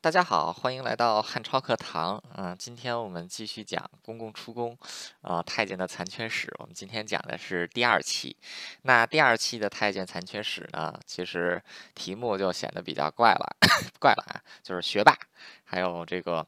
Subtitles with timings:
[0.00, 2.22] 大家好，欢迎来到汉超课堂。
[2.36, 4.78] 嗯，今天我们继续讲公共出宫，
[5.22, 6.54] 呃，太监的残缺史。
[6.60, 8.36] 我们今天讲的是第二期。
[8.82, 11.60] 那第二期的太监残缺史呢，其实
[11.96, 13.56] 题目就显得比较怪了，
[13.98, 15.18] 怪了啊，就是学霸，
[15.64, 16.46] 还有这个。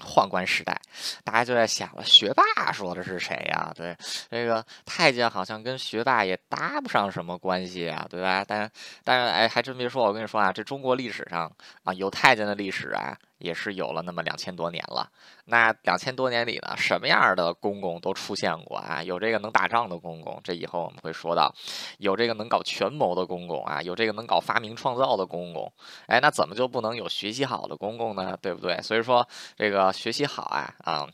[0.00, 0.80] 宦官时代，
[1.24, 3.72] 大家就在想了，学霸说的是谁呀？
[3.74, 3.96] 对，
[4.30, 8.44] 这个太监好像跟学霸也搭不上什么关系啊，对吧？
[8.46, 8.70] 但
[9.04, 11.50] 但是哎，还真别说，我跟你说啊，这中国历史上
[11.84, 13.16] 啊，有太监的历史啊。
[13.38, 15.10] 也是有了那么两千多年了，
[15.44, 19.02] 那两千多年里呢，什么样的公公都出现过啊？
[19.02, 21.52] 有这个能打仗的公公，这以后我们会说到；
[21.98, 25.72] 有这个能搞权谋的公公啊，有这个能搞发明创造的公公。
[26.06, 28.36] 哎，那怎么就不能有学习好的公公呢？
[28.40, 28.80] 对不对？
[28.82, 29.26] 所以说
[29.56, 31.06] 这个学习好啊啊。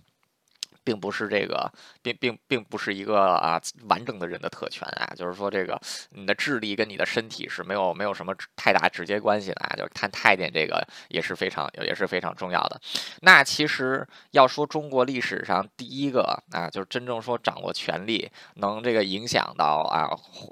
[0.85, 1.71] 并不是这个，
[2.03, 12.81] 并并并不是一个啊完整的人的特权啊，就是说这个你的智力跟你的身体是没有没有什么太大直接关系的啊，就是看太监这个也是非常也是非常重要的。
[13.21, 20.11] 那其实要说中国历史上第一个啊，就是真正说掌握权力能这个影响到啊，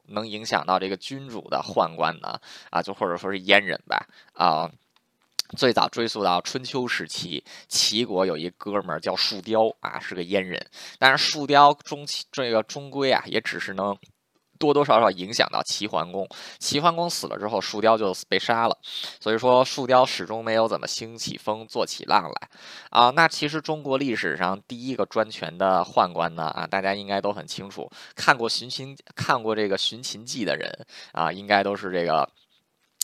[0.08, 2.38] 能影响到这个君主的宦官呢
[2.70, 4.70] 啊，就或者说是阉人吧啊。
[5.56, 10.64] 最早追溯到春秋时期，齐国有一哥们儿叫树雕啊，是个阉人。
[10.98, 13.96] 但是树雕终其这个终归啊，也只是能
[14.58, 16.28] 多多少少影响到齐桓公。
[16.58, 18.78] 齐桓公死了之后，树雕就被杀了。
[19.18, 22.48] 所以说，树雕始终没有怎么兴起风、做起浪来
[22.90, 23.10] 啊。
[23.10, 27.90] 那其实中国历史上第一个专权的宦官呢啊，大家应该都很清楚。
[28.14, 32.28] 看过《寻秦》看过这个《寻秦记》的人啊，应该都是这个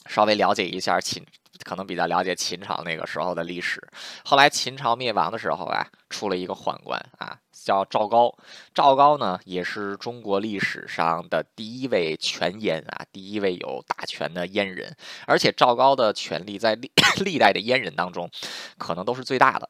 [0.06, 1.24] 稍微了解一下秦。
[1.64, 3.82] 可能比较了解秦朝那个时候的历史。
[4.24, 8.34] 后来秦朝灭亡的时候啊，出了一个宦官啊，叫赵高。
[8.74, 14.94] 赵高呢，也是中国历史上的第一位权阉啊，第一位有大权的阉人。
[15.26, 16.90] 而且赵高的权力在历
[17.24, 18.30] 历代的阉人当中，
[18.78, 19.68] 可能都是最大的。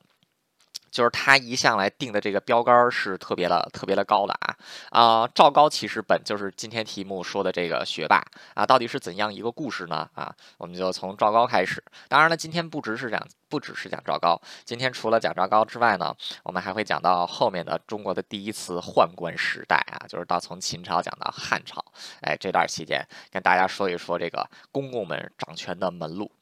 [0.96, 4.56] 就是他一向来定的这个标杆是特别的、特别的高的啊
[4.88, 5.28] 啊！
[5.34, 8.24] 赵高其实本就是今天题目说的这个学霸
[8.54, 10.08] 啊，到底是怎样一个故事呢？
[10.14, 11.84] 啊，我们就从赵高开始。
[12.08, 21.84] 当然了，今天不只是讲，不只是讲赵高，今天除了讲赵高之外呢，我们还会讲到后面的中国的第一次宦官时代啊，就是到从秦朝讲到汉朝，
[22.22, 26.32] 哎，这段期间跟大家说一说这个公公们掌权的门路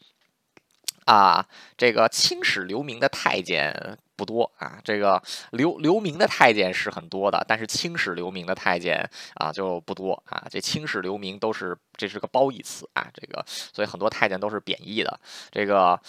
[1.06, 1.44] 啊，
[1.76, 3.98] 这个青史留名的太监。
[4.16, 10.46] 不多啊，这个留留名的太监是很多的，但是青史留名的太监啊就不多啊。
[10.50, 15.20] 这青史留名都是这是个褒义词啊，这个所以很多太监都是贬义的。
[15.50, 16.00] 这个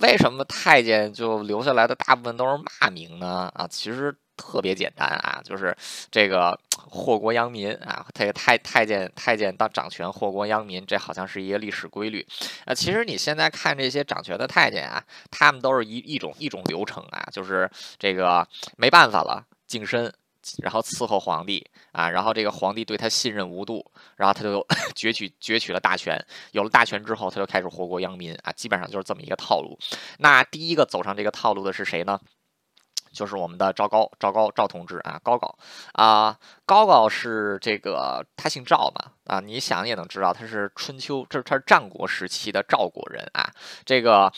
[0.00, 3.50] 为什么太监就留下来的大部分都是骂名呢？
[3.54, 4.16] 啊，其实。
[4.40, 5.76] 特别简单啊，就是
[6.10, 12.26] 这个祸国殃民啊，太太太监太监当掌权祸国殃民，这好像是一个历史规律
[12.64, 12.74] 啊。
[12.74, 18.48] 其实你现在看这些掌权的太监啊，他们都是一一种一种流程啊，就是这个
[18.78, 20.10] 没办法了，净身，
[20.62, 23.84] 然后伺候皇帝啊，然后这个皇帝对他信任无度，
[24.16, 26.18] 然后他就 攫取攫取了大权，
[26.52, 29.78] 有了大权之后，他就开始祸国殃民啊，基本上就是这么一个套路。
[30.18, 32.18] 那第一个走上这个套路的是谁呢？
[33.12, 35.58] 就是我们的赵高，赵高赵同志啊，高高
[35.92, 43.50] 啊，高高是这个他姓赵嘛啊，你想也能知道他是春秋，这是他是战国时期的赵国人啊，
[43.84, 44.32] 这个。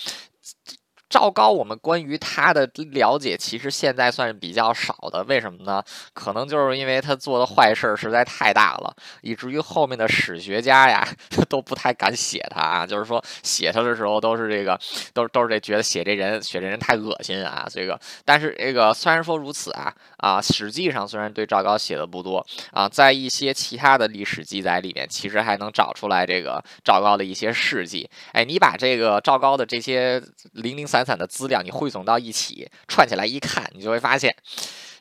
[1.12, 5.84] 赵高，我们关于他的了解其实现在算是比较少的，为什么呢？
[6.14, 11.06] 可能就是因为他做的坏事实在太大了，以至于后面的史学家呀
[11.50, 12.86] 都不太敢写他啊。
[12.86, 14.80] 就是说写他的时候都是这个，
[15.12, 17.68] 都都是这觉得写这人写这人太恶心啊。
[17.70, 28.08] 这个，但是这个虽然说如此啊啊，实际上虽然对赵高写的不多啊，在一些其他的历史记载里面，其实还能找出来这个赵高的一些事迹。
[28.32, 30.18] 哎，你把这个赵高的这些
[30.52, 31.01] 零零散。
[31.04, 34.34] 散的资料你汇总到一起串起来一看，你就会发现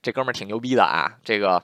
[0.02, 1.18] 这哥们儿挺牛逼的啊！
[1.24, 1.64] 这个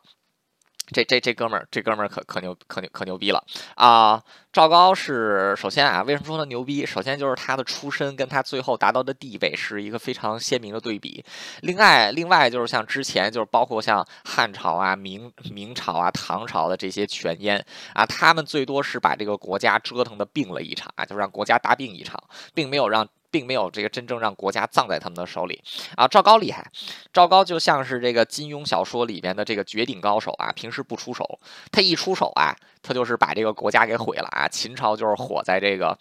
[0.94, 3.44] 这这这哥们儿这哥们儿可可牛可牛可牛逼了
[3.76, 4.24] 啊！
[4.53, 6.86] 赵高是首先啊，为什么说他牛逼？
[6.86, 11.23] 首先就是他的出身跟他最后达到的地位是一个非常鲜明的对比。
[11.61, 17.61] 另外另外就是像之前就是包括像汉朝啊、明明朝啊、唐朝的这些权阉
[17.94, 22.23] 啊，他们最多是把这个国家折腾的病了一场啊，就让国家大病一场，
[22.53, 23.08] 并没有让。
[23.29, 25.64] 并没有这个真正让国家葬在他们的手里
[25.96, 26.08] 啊！
[26.08, 26.70] 赵高厉害，
[27.12, 31.40] 赵高就像是这个金庸小说里边的这个绝顶高手啊，平时不出手，
[31.72, 34.47] 他一出手啊，他就是把这个国家给毁了啊！
[34.47, 35.97] 秦朝就是火在这个。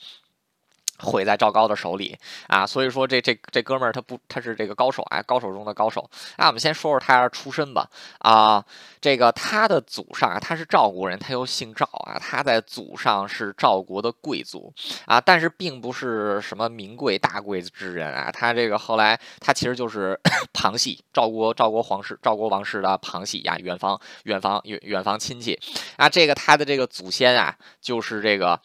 [0.99, 2.17] 毁在赵高的手里
[2.47, 6.47] 啊，所以说这这这哥们儿他不他是这个高手啊，高手中的高手啊。
[6.47, 7.89] 我们先说说他出身吧
[8.19, 8.65] 啊，
[9.01, 14.73] 这个他的祖上啊，他是赵国人，他又姓赵啊，他在祖上是赵国的贵族
[15.07, 20.19] 啊，但是并不是什么名贵大贵之人啊，他这个后来他其实就是
[20.53, 25.59] 旁系赵国赵国皇室赵国王室的旁系呀，远房远房远远房亲戚
[25.97, 28.61] 啊，这个他的这个祖先啊，就是这个。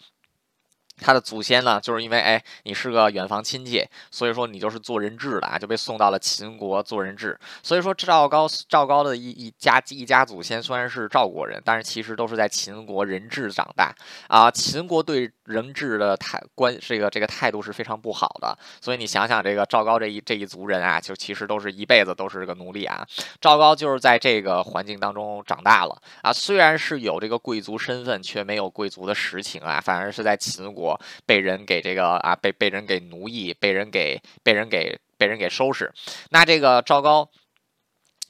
[1.02, 7.38] 他的祖先呢，就是因为哎，你是个远房亲戚，所以说你就是做人质的啊，就被送到了秦国做人质。
[7.64, 13.94] 所以说赵高赵高的一一家一家祖先虽然是赵国人，但是其实都是在秦国人质长大
[14.28, 14.52] 啊。
[14.52, 18.56] 秦国对人质的态关这个这个态度是非常不好的。
[18.80, 23.04] 所以你想想，这个赵高这一这一族人啊，就其实都是一辈子都是个奴隶啊。
[23.40, 30.91] 赵高就是在这个环境当中长大了啊，虽然是有这个贵族身份，却没有贵族的实情啊，反而是在秦国。
[31.26, 35.92] 被人给这个啊，被被人给奴役，被人给被人给被人给收拾。
[36.30, 37.30] 那这个赵高，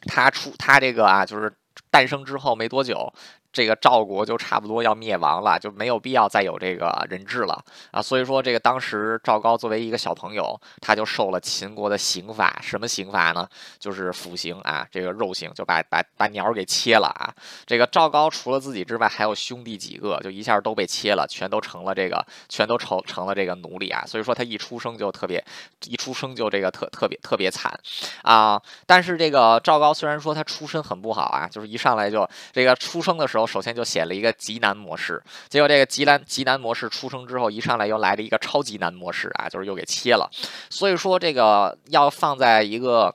[0.02, 1.54] 他出他这个啊，就是
[1.90, 3.14] 诞生之后没多久。
[3.54, 7.62] 这个赵国就差不多要灭亡了，就没有必要再有这个人质了
[7.92, 8.02] 啊！
[8.02, 13.46] 所以说，这个当时赵高作为一个小朋友，他就受了秦国的刑罚，什么刑罚呢？
[13.78, 17.34] 就是腐刑啊，这个肉刑，就把把把鸟给切了啊！
[17.66, 24.06] 这个赵高除了自己之外，还有兄弟几个，就一下都被切了，全都成了这个，全都成成了这个奴隶啊！
[24.08, 25.44] 所以说他一出生就特别，
[25.88, 27.78] 一出生就这个特特别特别惨
[28.22, 28.62] 啊！
[28.86, 33.41] 但是这个赵高虽然说他出身很不好啊，就是一上来就这个出生的时候。
[33.42, 40.30] 我首先就写了一个极难模式，结果这个极难极难模式出生之后，一上来又来了一个超级难模式啊，就是又给切了。
[40.70, 43.14] 所以说这个要放在一个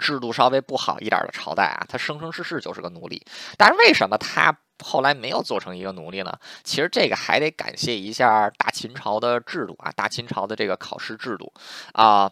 [0.00, 3.22] 制度稍微不好一点的朝代啊，他生生世世就是个奴隶。
[3.58, 6.32] 但是为什么他后来没有做成一个奴隶呢？
[6.62, 11.52] 其实这个还得感谢一下大秦朝的制度啊，大秦朝的这个考试制度
[11.92, 12.30] 啊。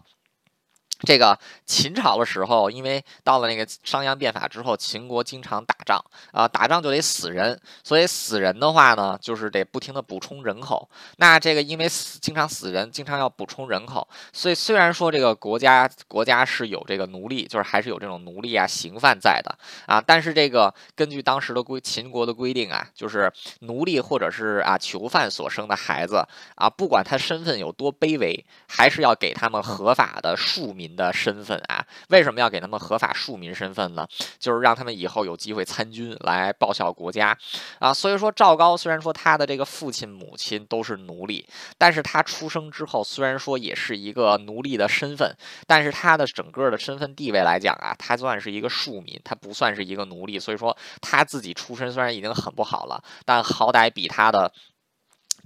[1.04, 6.00] 这个秦朝的时候，因为到了那个商鞅变法之后，秦国经常打仗
[6.30, 10.88] 啊，打仗就得死人，所以死人的话呢，就是得不停的补充人口。
[11.16, 19.52] 那这个因为死经常死人，经常要补充人口，所以虽然说这个国家国家是有这个奴隶，就是还是有这种奴隶啊刑犯在的
[19.86, 23.32] 啊，但是这个根据当时的规秦国的规定啊，就是
[23.62, 30.91] 奴隶或者是啊囚犯所生的孩子啊，不管他身份有多卑微，还是要给他们合法的庶民。
[30.94, 34.06] 的身份啊，为什么要给他们合法庶民身份呢？
[34.38, 37.36] 就是让他们以后有机会参军来报效国家
[37.78, 37.92] 啊。
[37.92, 41.46] 所以说赵高虽然说他的这个父亲母亲都是奴隶，
[41.78, 45.36] 但是他出生之后虽然说也是一个奴隶的身份，
[45.66, 50.38] 但是他的整个的身份地位来讲啊，他算是一个庶民，他不算是一个奴隶。
[50.38, 54.52] 所以说他自己出身虽然已经很不好了，但好歹比他的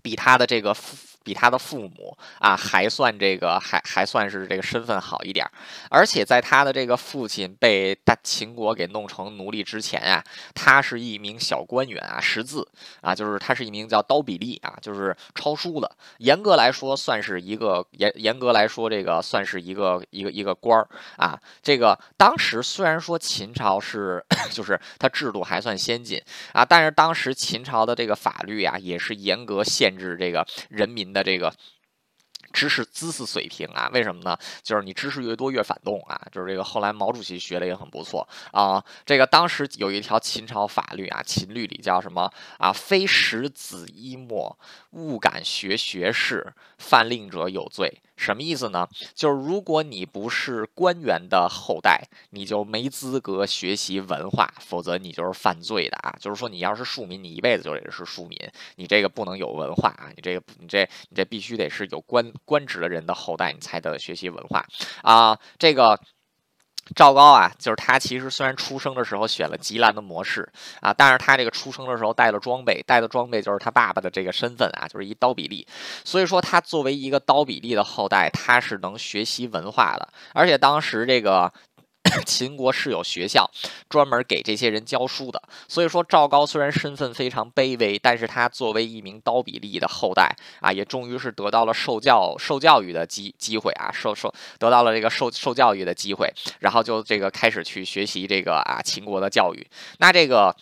[0.02, 0.76] 比他的这个。
[1.26, 5.44] 比他的父母啊还算这个还还算是这个身份好一点，
[5.90, 10.22] 而且在他的这个父亲被大秦国给弄成奴隶之前啊，
[10.54, 12.64] 他是一名小官员啊，识字
[13.00, 15.90] 啊，就是他是一名叫刀比利啊，就是抄书的。
[16.18, 21.36] 严格来说，算是一个严严格来说，这个算是一个一个一个官儿啊。
[21.60, 31.15] 这个当时虽然说秦朝是 就是他制度还算先进啊，但是当时秦朝的这个法律啊，也是严格限制这个人民。
[31.16, 31.50] 的这个
[32.52, 34.38] 知识知识水平啊，为什么呢？
[34.62, 38.82] 就是你知识越多越反动啊，就是这个后来毛主席学的也很不错啊。
[39.04, 42.72] 这个当时有一条秦朝法律啊，秦律里叫什么啊？
[42.72, 44.58] 非时子衣墨，
[44.90, 48.02] 勿敢学学士，犯令者有罪。
[48.16, 48.88] 什么意思呢？
[49.14, 56.16] 就是如果你不是官员的后代，你就没资格学习文化，否则你就是犯罪的啊！
[56.20, 58.38] 就是说，你要是庶民，你一辈子就得是庶民，
[58.76, 60.10] 你这个不能有文化啊！
[60.16, 64.64] 你这个，你这，你这必须得是有官官职的人的后代，你才得学习文化
[65.02, 65.38] 啊！
[65.58, 66.00] 这个。
[66.94, 70.48] 赵高啊，就是他其实虽然出生的时候选了吉兰的模式
[70.80, 75.66] 啊，但是他这个出生的时候带了装备，带的装备就是他爸爸的这个身份啊，就是一刀比利。
[76.04, 81.52] 所以说他作为一个刀比利的后代，他是能学习文化的，而且当时这个。
[82.24, 83.50] 秦国是有学校
[83.88, 99.66] 专门给这些人教书的，所以说赵高虽然身份非常卑微，但是他作为一名刀比利的后代啊，也终于是得到了受教受教育的机机会啊，受受得到了这个受受教育的机会，然后就这个开始去学习这个啊秦国的教育。
[99.98, 100.54] 那这个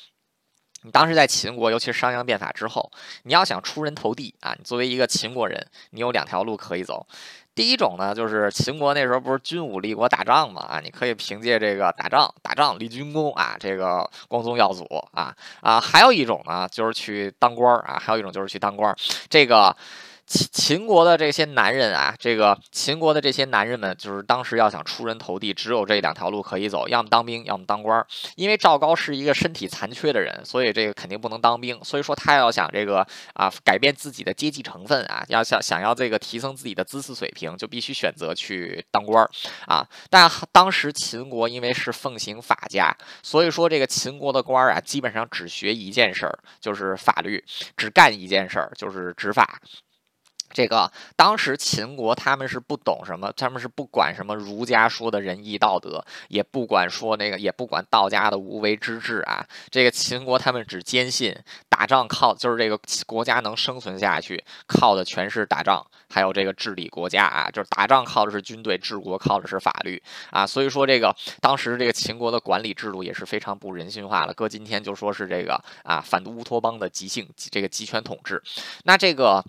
[0.83, 2.91] 你当时在秦国，尤其是商鞅变法之后，
[3.23, 7.07] 你要想出人头地啊，你作为一个秦国人，你有两条路可以走。
[7.55, 18.95] 第一种呢，就是秦国那时候不是军武立国打仗嘛啊，你可以凭借这个打仗打仗立军功啊，这个光宗耀祖啊啊，还有一种呢，就是去当官啊，还有一种就是去当官。
[19.29, 19.75] 这个
[20.27, 28.07] 秦秦国的这些男人啊，这个秦国的这些男人们，就是当时要想出人头地，只有这两条路可以走，要么当兵，要么当官儿。
[28.37, 31.79] 因为赵高是一个身体残缺的人，所以这个肯定不能当兵。
[31.85, 39.31] 所以说他要想这个啊，改变自己的阶级成分啊，要想想要这个提升自己的知识水平，就必须选择去当官儿
[39.67, 39.87] 啊。
[40.09, 47.45] 但当时秦国因为是奉行法家，所以说这个秦国的官儿啊，基本上只学一件事儿，就是法律，
[47.77, 49.61] 只干一件事儿，就是执法。
[50.55, 59.45] 这个当时秦国他们是不懂什么，他们是不管什么儒家说的仁义道德，也不管说那个，也不管道家的无为之治啊。
[59.69, 61.37] 这个秦国他们只坚信
[61.69, 70.47] 打仗靠，就是这个国家能生存下去，靠的全是打仗，还有这个治理国家啊，就是打仗靠的是军队，治国靠的是法律啊。
[70.47, 78.41] 所以说这个当时这个秦国的管理制度也是非常不人性化了，搁今天就说是这个啊反乌托邦的极性这个集权统治。
[78.85, 79.45] 那这个。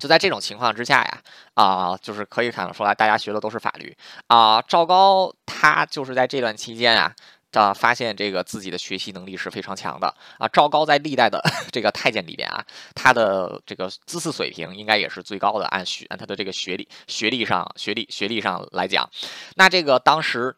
[0.00, 1.22] 就在这种情况之下呀，
[1.54, 3.96] 啊，就是可以看得出来，大家学的都是法律
[4.26, 4.60] 啊。
[4.62, 7.14] 赵高他就是在这段期间啊，
[7.52, 10.48] 的，发现这个自己的学习能力是非常强的啊。
[10.48, 19.08] 赵高在历代的 这个太监里边啊，他的这个知识水平应该也是最高的，按学按他的这个学历学历上学历学历上来讲，
[19.56, 20.56] 那这个当时。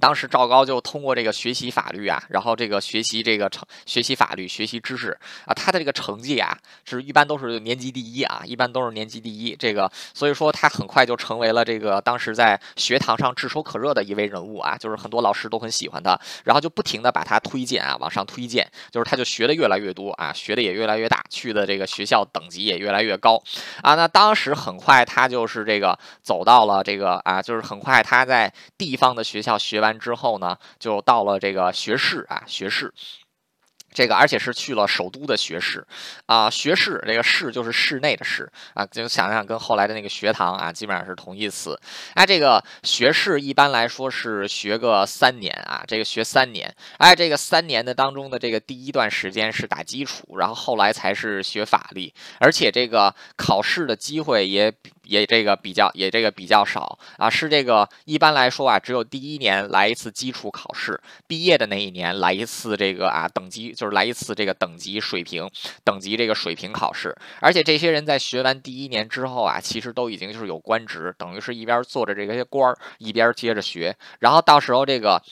[0.00, 9.54] 当时赵高就通过这个学习法律啊，然后这个学习这个成学习法律、学习知识啊，他的这个成绩啊，是一般都是年级第一啊，一般都是年级第一。
[9.54, 23.42] 这个所以说他很快就成为了这个当时在学堂上炙手可热的一位人物啊，就是很多老师都很喜欢他，然后就不停的把他推荐啊，往上推荐，就是他就学的越来越多啊，学的也越来越大，去的这个学校等级也越来越高
[23.82, 23.94] 啊。
[23.94, 29.81] 那当时很快他就是这个走到了这个啊，就是很快他在地方的学校学。
[29.82, 32.90] 完之后呢，就到了这个学士啊，学士。
[33.94, 35.86] 这个而且是去了首都的学士，
[36.24, 41.78] 啊，学士这个士就是室内的士啊，就想想跟后来的那个学堂啊，基本上是同义词。
[42.14, 46.74] 哎，这个学士一般来说是学个三年啊，这个学三年。
[46.96, 52.10] 哎，这个三年的当中的这个第一段时间是打基础，然后后来才是学法律，
[52.40, 54.72] 而且这个考试的机会也
[55.04, 63.72] 也这个比较也这个比较少啊，是这个一般来说啊，只有第一年来一次基础考试，毕业的那一年来一次这个啊等级。
[63.72, 65.48] 就是来一次这个等级水平
[65.82, 75.22] 等级这个水平考试，而且这些人在学完第一年之后啊，其实都已经就是有官职，等于是一边做着这些官儿，一边接着学，然后到时候这个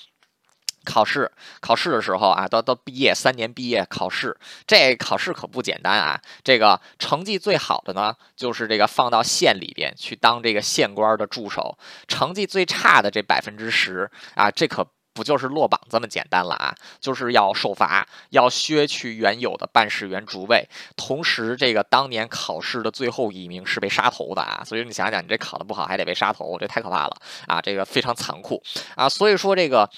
[0.85, 6.21] 考试考试的时候啊，都都毕业三年毕业考试，这考试可不简单啊！
[6.43, 14.87] 这个成绩最好的呢，就是这个放到县里边去当这个县官的助手，成绩最差的这百分之十啊，这可。
[15.13, 16.75] 不就是落榜这么简单了啊？
[17.01, 24.63] 就是要受罚，要削去原有的办事员职位，同时这个当年考试的最后一名是被杀头的啊！
[24.65, 27.17] 所以你想想，你这考的不好还得被杀头，这太可怕了
[27.49, 27.61] 啊！
[27.61, 28.63] 这个非常残酷
[28.95, 29.09] 啊！
[29.09, 29.91] 所以说这个。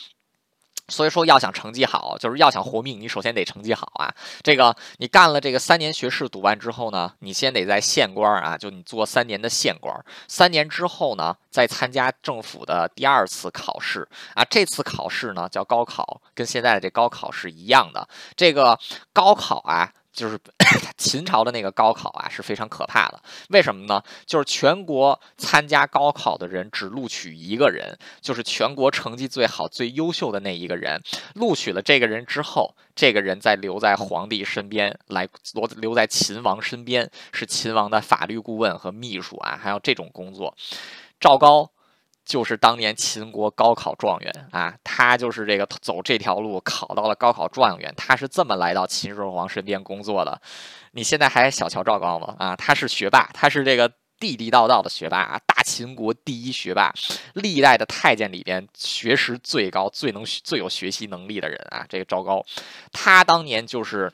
[0.93, 4.15] 所以说，要想成绩好，就是要想活命，你首先得成绩好啊。
[4.43, 9.93] 这个你干了这个三年学士，读完之后呢，你先得在县官啊，就你做三年的县官。
[10.29, 14.45] 三年之后呢，再参加政府的第二次考试啊。
[14.45, 18.07] 这次考试呢叫高考，跟现在的这高考是一样的。
[18.37, 18.79] 这个
[19.15, 19.91] 高考啊。
[20.13, 20.39] 就是
[20.97, 23.21] 秦朝的那个高考啊，是非常可怕的。
[23.49, 24.03] 为什么呢？
[24.27, 31.03] 就是全国参加高考的人只录取一个人，就是全国成绩最好、最优秀的那一个人。
[31.35, 40.55] 录取了这个人之后，这个人再留在皇帝身边，来留留在秦王身边，是秦王的法律顾问和秘书啊，还有这种工作。
[41.19, 41.72] 赵高。
[42.25, 50.41] 就是当年秦国高考状元啊，他就是这个走这条路考到了高考状元，他是这么来到秦始皇身边工作的。
[50.93, 52.35] 你现在还小瞧赵高吗？
[52.39, 56.93] 啊，他是学霸，他是这个地地道道的学霸啊，大秦国第一学霸，
[57.35, 62.45] 历代的太监里边学识最高、最能最有学习能力的人啊，这个赵高，
[62.93, 64.13] 他当年就是。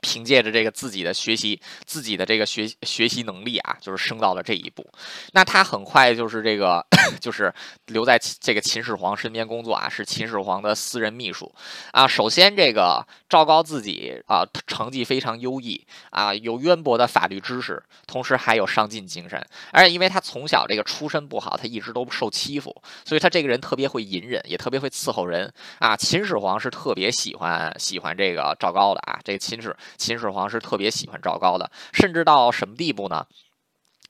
[0.00, 4.86] 凭借着这个自己的学习，自己的这个学学习能力啊，就是升到了这一步。
[5.32, 6.84] 那他很快就是这个，
[7.20, 7.52] 就是
[7.86, 11.52] 留在这个秦始皇身边工作啊，是秦始皇的私人秘书
[11.92, 12.06] 啊。
[12.06, 19.44] 首先，这个赵高自己啊，成绩非常优异啊，有渊博的法律知识，同时还有上进精神。
[19.72, 22.74] 而且，因为他从小这个出身不好，他一直都受欺负，
[23.04, 25.96] 所以他这个人特别会隐忍，也特别会伺候人啊。
[25.96, 29.74] 秦始皇是特别喜欢喜欢这个赵高的啊，这个秦始。
[29.96, 33.26] 秦始皇是特别喜欢赵高的，甚至到什么地步呢？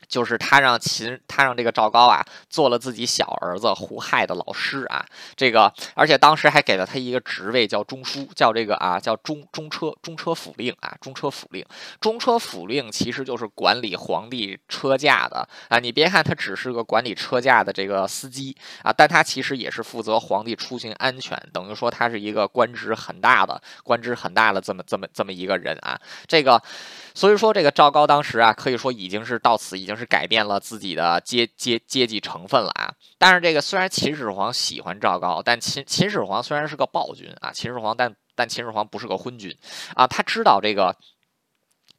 [0.09, 5.05] 就是他让秦，他让这个赵高啊做了自己小儿子胡亥的老师啊，
[5.37, 11.63] 这个而且当时还给了他一个职位叫中书，叫这个啊叫中中车中车府令啊中车府令，
[12.01, 15.79] 中车府令其实就是管理皇帝车驾的啊。
[15.79, 26.01] 你别看他只是个管理车驾的这个司机啊，但他其实也是负责皇帝出行安全，等于说他是一个官职很大的官职很大的这么这么这么一个人啊。
[26.27, 26.63] 这个
[27.15, 29.98] 所以说这个赵高当时啊可以说已经是到此已经。
[29.99, 32.95] 是改变了自己的阶阶阶级成分了啊！
[33.19, 39.55] 但是这个虽然秦始皇喜欢赵高，但秦秦始皇虽然是个暴君啊，秦始皇但但秦始皇不是个昏君
[39.95, 40.97] 啊，他知道这个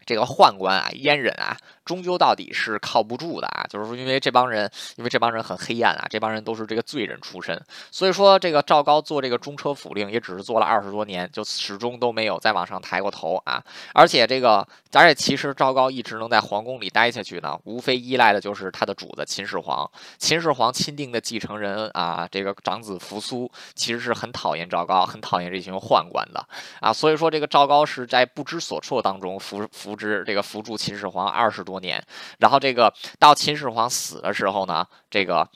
[0.05, 1.57] 这个宦官啊阉人啊。
[1.89, 3.65] 终究到底是靠不住的啊！
[3.67, 13.59] 就是说，因为这帮人，因为这帮人很黑暗啊，这帮人都是这个罪人出身，所以说这个赵高做这个中车府令也只是做了二十多年，就始终都没有再往上抬过头啊！
[13.95, 14.59] 而且这个，
[14.93, 19.89] 而且其实赵高一直能在皇宫里待下去呢，无非依赖的就是他的主子秦始皇。
[20.19, 26.47] 秦始皇钦定的继承人啊，这个长子扶苏其实是很讨厌赵高，很讨厌这群宦官的
[26.81, 26.93] 啊！
[26.93, 31.78] 所以说，这个赵高是在不知所措当中扶扶植这个扶助秦始皇二十多年。
[31.79, 32.03] 年，
[32.39, 35.47] 然后这个到秦始皇死的时候呢，这个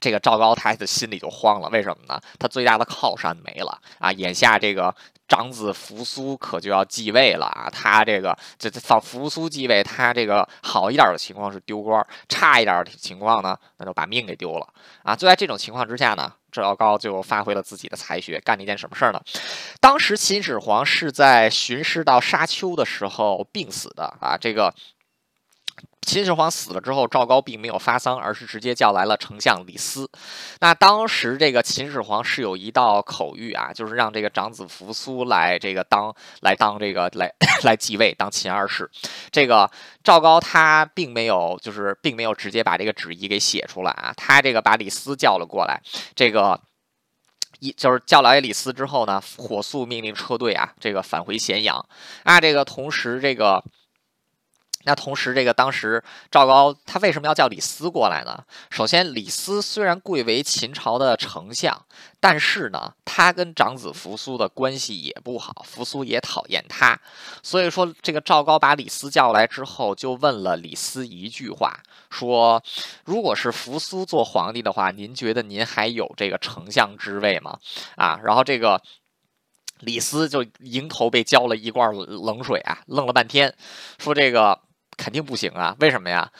[0.00, 2.20] 这个赵高他的心里就慌了，为什么呢？
[2.38, 4.10] 他最大的靠山没了啊！
[4.12, 4.92] 眼下这个
[5.28, 7.70] 长子扶苏可就要继位了啊！
[7.70, 14.66] 他这个这放扶苏继位，他这个好一点的情况是丢官，差一点的情况呢，那就把命给丢了
[15.04, 15.14] 啊！
[15.14, 19.22] 就在这种情况之下呢，赵高就发挥了自己的才学，干了一件什么事儿呢？
[19.80, 24.36] 当时秦始皇是在巡视到沙丘的时候病死的啊！
[24.36, 24.74] 这个。
[26.06, 30.08] 秦始皇死了之后，赵高并没有发丧，而是直接叫来了丞相李斯。
[30.60, 37.28] 那当时这个秦始皇是有一道口谕啊，就是让这个长子扶苏来这个当来当这个来
[37.64, 38.88] 来继位当秦二世。
[39.32, 39.68] 这个
[40.04, 45.82] 赵高他并没有就是并没有直接把这个旨意给写出来啊，他这个把李斯叫了过来，
[46.14, 46.60] 这个
[47.58, 51.84] 一就是叫来李斯之后呢，火速命令车队啊这个返回咸阳
[52.22, 53.60] 啊，这个同时这个。
[54.86, 58.44] 那同时，这个当时赵高他为什么要叫李斯过来呢？
[58.70, 61.84] 首先，李斯虽然贵为秦朝的丞相，
[62.20, 66.96] 但是呢，他跟长子扶苏的关系也不好，扶苏也讨厌他。
[67.42, 72.62] 所以说，这个赵高把李斯叫来之后，就问了李斯一句话，说
[73.04, 77.58] ：“如果是扶苏做皇帝的话，您觉得您还有这个丞相之位吗？”
[77.98, 78.80] 啊，然后这个。
[79.80, 83.54] 李斯就迎头被浇了一罐冷水啊，愣了半天，
[83.98, 84.58] 说这个。
[84.96, 85.76] 肯定不行啊！
[85.80, 86.30] 为什么呀？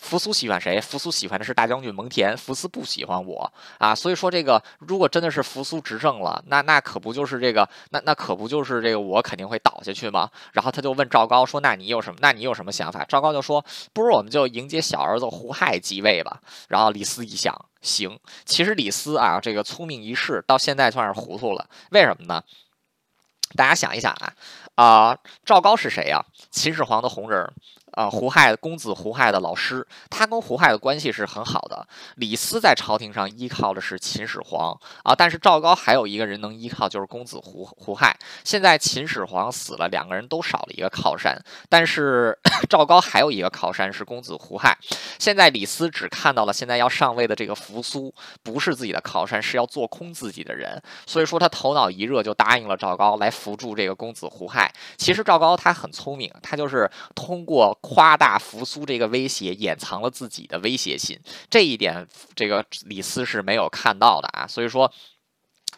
[0.00, 0.80] 扶苏喜欢谁？
[0.80, 3.92] 扶苏喜欢的是大将军蒙恬，扶苏不喜欢我啊！
[3.92, 10.30] 所以说这个，如果真的是扶苏执政了，那那可不就是这个，那那可不就是这个，我肯定会倒下去吗？
[10.52, 12.18] 然后他就问赵高说：“那你有什么？
[12.22, 18.16] 那你有什么想法？”赵高就说：“不如我们就迎接小儿子胡亥继位吧。”然后李斯一想，行。
[18.44, 21.68] 其实李斯啊，这个聪明一世，到现在算是糊涂了。
[21.90, 22.40] 为什么呢？
[23.56, 24.32] 大家想一想啊，
[24.76, 26.24] 啊，赵高是谁呀？
[26.50, 27.52] 秦始皇的红人。
[27.98, 31.84] 啊，胡亥公子胡亥的老师，他跟胡亥的关系是很好的。
[32.14, 38.16] 李斯在朝廷上依靠的是秦始皇啊，但是赵高还有一个人能依靠，就是公子胡胡亥。
[38.44, 41.36] 现在秦始皇死了，两个人都少了一个靠山，
[41.68, 42.38] 但是
[42.70, 44.78] 赵高还有一个靠山是公子胡亥。
[45.18, 54.72] 现在李斯只看到了现在要上位的这个扶苏不是自己的靠山，是要做空自己的人，所以说他头脑一热就答应了赵高来扶助这个公子胡亥。
[54.96, 57.76] 其实赵高他很聪明，他就是通过。
[57.90, 64.46] 夸大扶苏这个威胁，掩藏了自己的威胁性，这一点这个李斯是没有看到的啊。
[64.46, 64.92] 所以说，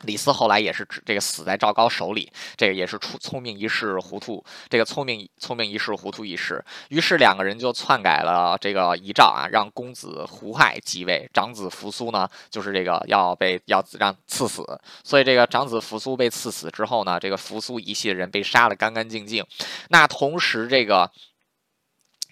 [0.02, 6.64] 李斯后来也是这个死在赵高手里，这个也是出聪明一世糊涂，这个聪明聪明一世糊涂一世。
[6.88, 14.64] 于是两个人就篡改了这个遗诏啊，让公子胡亥继位，长子扶苏呢就是这个要被要让赐死。
[15.04, 19.46] 所以这个长子扶苏被赐死之后呢，这个扶苏一系的人被杀的干干净净。
[19.90, 21.08] 那同时这个。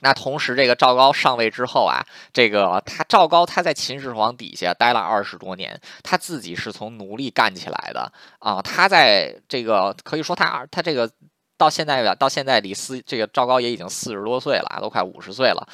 [0.00, 11.10] 那同时，这个赵高上位之后啊，这个他赵高他在秦始皇底下待了二十多年，他自己是从奴隶干起来的啊，他在这个可以说他他这个。
[11.58, 15.68] 到现在到现在，李斯这个赵高也已经四十多岁了，都快五十岁了。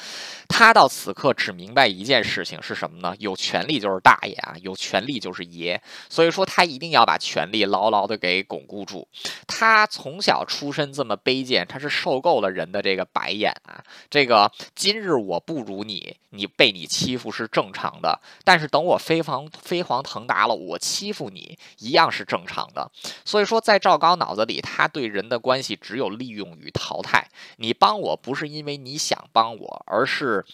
[0.49, 3.15] 他到此刻只明白一件事情是什么呢？
[3.19, 5.79] 有权利就是大爷啊，有权利就是爷。
[6.09, 9.07] 所以说他一定要把权力牢牢的给巩固住。
[9.45, 13.83] 他从小出身这么卑贱，他是受够了人的这个白眼啊。
[14.09, 18.19] 这个今日我不如你，你被你欺负是正常的。
[18.43, 22.89] 但是等我飞黄飞黄腾达了，我欺负你一样是正常的。
[23.23, 25.74] 所以说，在赵高脑子里，他对人的关系。
[25.75, 27.29] 只有利用与淘汰。
[27.57, 30.45] 你帮我不是因为你想帮我，而是。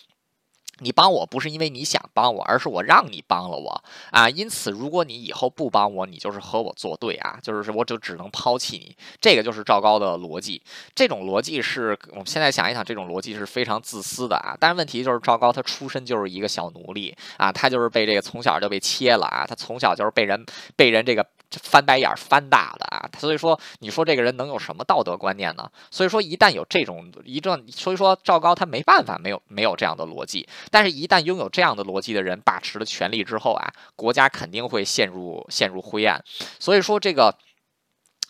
[0.81, 4.29] 你帮我不是因为你想帮我，而是我让你帮了我啊！
[4.29, 7.39] 因此，如果你以后不帮我，你就是和我作对啊！
[7.41, 8.95] 就是我就只能抛弃你。
[9.19, 10.61] 这个就是赵高的逻辑。
[10.95, 14.57] 这种逻辑是我们现在想一想，这种逻辑是非常自私的啊！
[14.59, 21.25] 但是问题就是赵高他出身就是一个小奴隶啊，他就是被这个从小就被切了啊，他从小就是被人被人这个。
[21.63, 25.69] 翻白眼翻大的啊，所以说你说这个人能有什么道德观念呢？
[25.89, 36.23] 所以说一旦有这种一阵，所以说赵高他没办法没有没有这样的逻辑，但是一旦拥有这样的逻辑的人把持了权力之后啊，国家肯定会陷入陷入灰暗。
[36.57, 37.37] 所以说这个。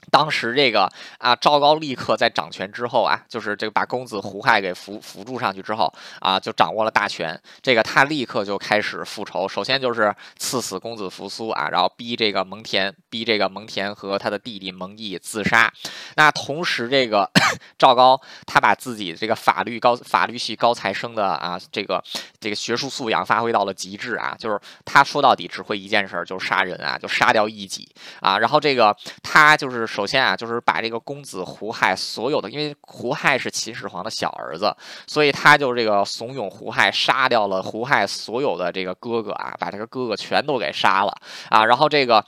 [0.09, 7.39] 当时这个啊，赵高立刻在掌权之后啊，就是这个把公子胡亥给扶扶助上去之后啊，就掌握了大权。
[7.61, 15.71] 这个他立刻就开始复仇，首先就是赐死公子扶苏啊，然后逼这个蒙恬，逼这个蒙恬和他的弟弟蒙毅自杀。
[16.15, 17.29] 那同时，这个
[17.77, 22.03] 赵高他把自己这个法律高法律系高材生的啊，这个
[22.39, 27.87] 这个学术素养发挥到了极致啊，就是他说到底只会一件事儿，就是杀人啊，就杀掉异己
[28.19, 28.39] 啊。
[28.39, 29.85] 然后这个他就是。
[29.91, 34.73] 首先啊，就是把这个公子胡亥所有的，因为胡亥是秦始皇的小儿子，
[35.05, 41.13] 所以他就这个怂恿胡亥杀掉了胡亥所有的这个哥哥啊，把这个哥哥全都给杀了
[41.49, 41.65] 啊。
[41.65, 42.23] 然后这个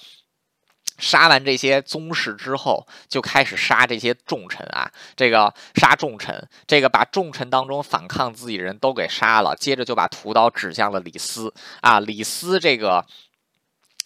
[1.04, 13.06] 杀完这些宗室之后，就开始杀这些重臣啊，这个杀重臣，这个把重臣当中反抗自己人都给杀了，接着就把屠刀指向了李斯啊，李斯这个。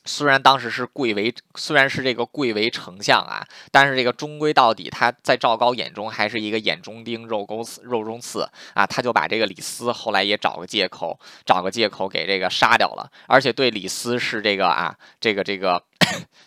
[0.10, 8.86] 虽然当时是贵为，虽然是这个贵为丞相啊，但是这个终归到底，他在赵高眼中还是一个眼中钉、肉钩刺、肉中刺啊。
[8.88, 15.84] 他就把这个李斯后来也找个借口，找个借口给这个杀掉了，而且对李斯是这个啊，这个这个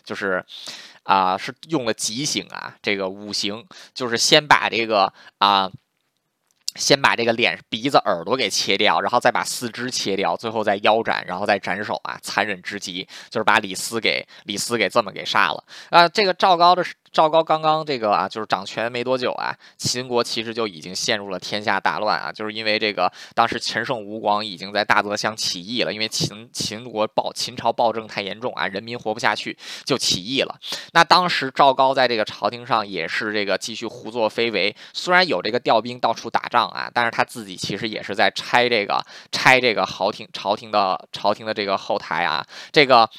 [0.03, 0.43] 就是
[1.03, 5.71] 啊，是用了极刑啊，这个五行，就是先把这个啊。
[6.75, 12.17] 先把这个脸、鼻子、耳朵给切掉，然后再把四肢切掉，最后再腰斩，然后再斩首啊！
[12.23, 16.07] 残忍之极，就是把李斯给李斯给这么给杀了啊！
[16.07, 16.81] 这个赵高的。
[17.11, 30.57] 赵高刚刚这个啊，就是掌权没多久啊，秦国其实就已经陷入了天下大乱啊，就是因为这个当时陈胜吴广已经在大泽乡起义了，因为秦秦国暴秦朝暴政太严重啊，人民活不下去就起义了。
[30.93, 43.09] 那当时赵高在这个朝廷上也是这个继续胡作非为，虽然有这个调兵到处打仗啊，但是他自己其实也是在拆这个拆这个朝廷朝廷的朝廷的这个后台啊，这个。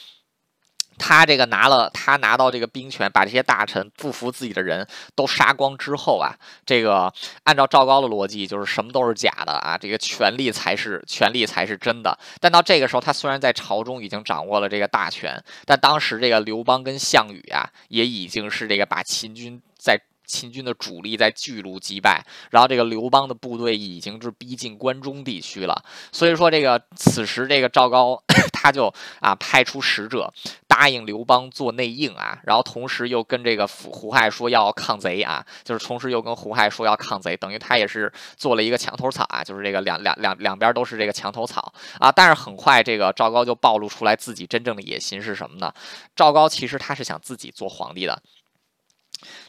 [1.02, 4.86] 他这个拿了，他拿到这个兵权，把这些大臣不服自己的人
[5.16, 6.32] 都杀光之后啊，
[6.64, 7.12] 这个
[7.42, 12.16] 按照赵高的逻辑，就是什么都是假的啊，这个权力才是权力才是真的。
[12.38, 20.00] 但到这个时候，他虽然在朝中已经掌握了这个大权，但当时这个刘邦跟项羽啊，也已经是这个把秦军在。
[20.24, 25.84] 秦军的主力在巨鹿击败，然后这个刘邦的部队已经是逼近关中地区了。
[26.10, 30.32] 所以说，这个此时这个赵高 他就啊派出使者
[30.68, 42.10] 答应刘邦做内应啊，然后同时又跟这个胡亥说要抗贼啊，就是同时又跟胡亥说要抗贼，等于他也是做了一个墙头草啊，就是这个两两两两边都是这个墙头草啊。
[42.10, 45.72] 但是很快这个赵高就暴露出来自己真正的野心是什么呢？
[46.14, 48.22] 赵高其实他是想自己做皇帝的。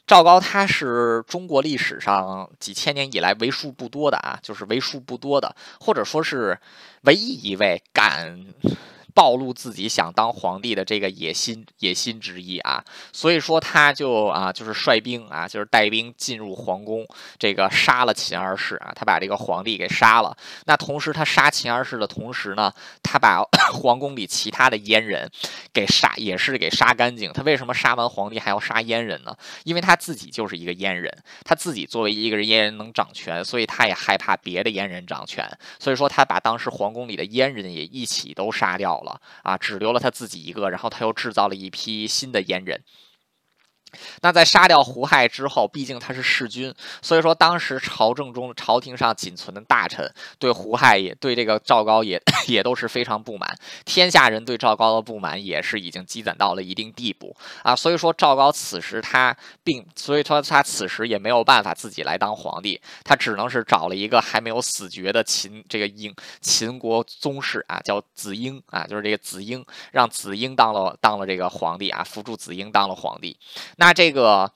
[0.05, 6.59] 赵高他是中国历史上几千年以来为数不多的啊，就是为数不多的，或者说是
[7.03, 8.45] 唯一一位敢。
[9.13, 17.05] 暴露自己想当皇帝的这个野心野心之一啊，所以说他就啊就是率兵啊就是带兵进入皇宫，
[17.37, 20.35] 这个杀了秦二世啊，他把这个皇帝给杀了。
[20.65, 22.73] 那同时他杀秦二世的同时呢，
[23.03, 25.29] 他把 皇宫里其他的阉人
[25.71, 27.31] 给杀，也是给杀干净。
[27.33, 29.35] 他为什么杀完皇帝还要杀阉人呢？
[29.63, 35.47] 因为他自己就是一个阉人，他自己作为一个阉人能掌权，所以他也害怕别的阉人掌权，
[35.79, 39.01] 所以说他把当时皇宫里的阉人也一起都杀掉。
[39.02, 39.02] 了
[39.43, 42.81] 啊，只留了他自己一个，然后他又制造了一批新的阉人。
[44.21, 57.75] 那在杀掉胡亥之后，毕竟他是弑君，所以说当时朝政中、朝廷上仅存的大臣对胡亥也对这个赵高也 也都是非常不满，天下人对赵高的不满也是已经积攒到了一定地步啊。
[57.75, 73.35] 所以说赵高此时他并，所以说他此时也没有办法自己来当皇帝，他只能是找了一个还没有死绝的秦这个英秦国宗室啊，叫子婴啊，就是这个子婴，让子婴当了当了这个皇帝啊，辅助子婴当了皇帝。
[73.77, 74.49] 那那这个。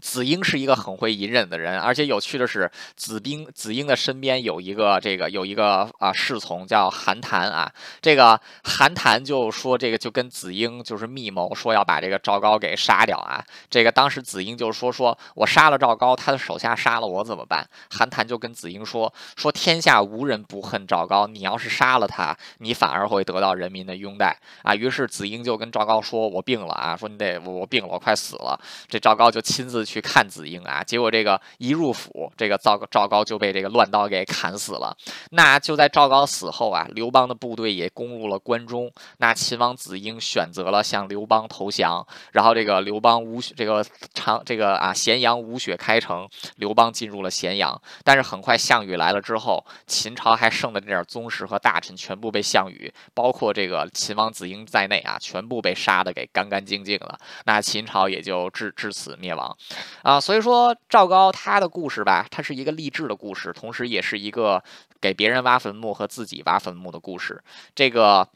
[0.00, 17.64] 子婴是一个很会隐忍的人，而且有趣的是，子兵子婴的身边有一个这个有一个啊侍从叫韩谈啊，这个韩谈就说这个就跟子婴就是密谋说要把这个赵高给杀掉啊，这个当时子婴就说说我杀了赵高，他的手下杀了我怎么办？
[17.90, 24.74] 韩谈就跟子婴说说天下无人不恨赵高，你要是杀了他，你反而会得到人民的拥戴啊。
[24.74, 28.58] 于是子婴就跟赵高说，我病了啊，说你得我病了，我快死了。
[28.88, 29.83] 这赵高就亲自。
[29.84, 34.96] 去看子婴啊，结果这个一入府，这个赵赵高就被这个乱刀给砍死了。
[35.30, 38.90] 那就在赵高死后啊，刘邦的部队也攻入了关中。
[39.18, 47.80] 那秦王子婴选择了向刘邦投降，然后这个刘邦无这个长这个啊咸阳无雪开城，刘邦进入了咸阳。
[48.02, 57.18] 但是很快项羽来了之后，秦朝还剩的这点宗室和大臣全部被项羽，包括这个秦王子婴在内啊，全部被杀的给干干净净了。
[57.46, 59.56] 那秦朝也就至至此灭亡。
[60.02, 64.62] 啊，所以说赵高他的故事吧，他是一个励志的故事，同时也是一个
[65.00, 67.42] 给别人挖坟墓和自己挖坟墓的故事。
[67.74, 68.28] 这个。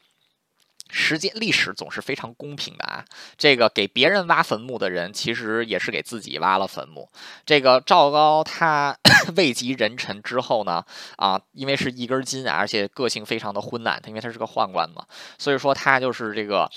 [0.89, 3.05] 时间历史总是非常公平的啊！
[3.37, 7.07] 这个给别人挖坟墓的人，其实也是给自己挖了坟墓。
[7.45, 8.97] 这个赵高他
[9.37, 10.83] 位极人臣之后呢，
[11.17, 15.05] 啊，因为是一根筋啊，而且个性非常的昏懒，他因为他是个宦官嘛，
[15.37, 16.69] 所以说他就是这个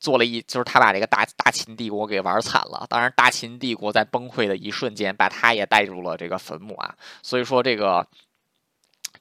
[0.00, 2.86] 做了一，就是他把这个大大秦帝国给玩惨了。
[2.88, 6.94] 当然，大秦帝国在崩溃的一瞬间，把他也带入了这个坟墓啊。
[7.22, 8.06] 所以说这个。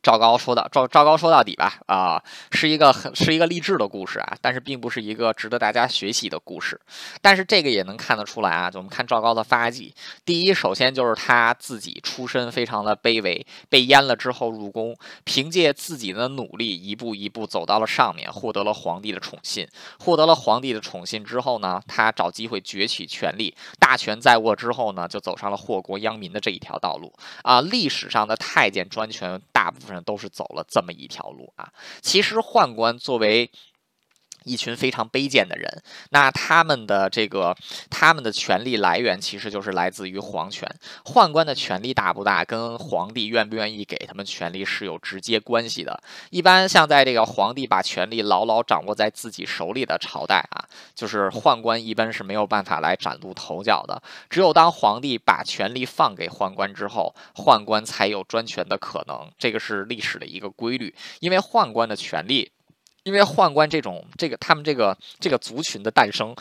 [0.08, 6.80] 赵高说到赵赵高说到底吧，啊，是一个很是一个励志的故事啊，但是并不是一个值得大家学习的故事。
[7.22, 9.94] 但是这个也能看得出来啊，就我们看赵高的发迹，
[10.24, 19.68] 第一，首先就是他自己出身非常的卑微，被阉了之后入宫，凭借自己的努力，一步一步走到了上面，获得了皇帝的宠信。
[20.00, 27.60] 获得了皇帝的宠信之后呢，他找机会攫取权力，大权在握之后呢，就走上了祸国殃民的这一条道路啊。
[27.60, 29.97] 历史上的太监专权，大部分。
[30.04, 31.72] 都是走了这么一条路啊！
[32.02, 33.52] 其实宦官作为。
[34.48, 37.56] 一群非常卑贱的人，那他们的这个
[37.90, 40.68] 他们的权力来源其实就是来自于皇权。
[41.04, 46.02] 宦官的权力大不大，跟皇帝愿不愿意给他们权力是有直接关系的。
[46.30, 54.02] 一般像在这个皇帝把权力牢牢掌握在自己手里的朝代啊，就是宦官一般是没有办法来崭露头角的。
[54.30, 59.30] 只有当皇帝把权力放给宦官之后，宦官才有专权的可能。
[59.38, 62.52] 这个是历史的一个规律，因为宦官的权力。
[63.08, 66.36] 因为宦官这种这个他们这个这个族群的诞生，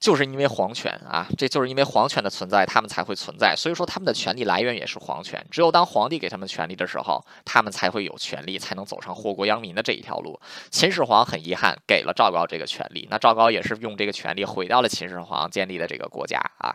[0.00, 3.54] 就是因为皇权啊，这就是因为皇权的存在，他们才会存在。
[3.54, 5.44] 所以说他们的权力来源也是皇权。
[5.50, 10.40] 只有当皇帝给他们权力的时候，他们才会有权利，才能走上祸国殃民的这一条路。
[10.70, 16.74] 秦始皇很遗憾给了赵高这个权利，那赵高也是用这个权利毁掉了秦始皇建立的这个国家啊。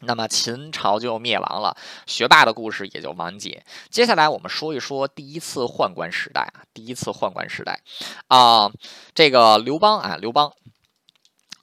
[0.00, 3.64] 那么秦朝就灭亡了，学霸的故事也就完结。
[3.90, 7.80] 接下来我们说一说第一次宦官时代啊，第一次宦官时代
[8.28, 8.70] 啊，
[9.14, 10.52] 这个刘邦啊，刘邦。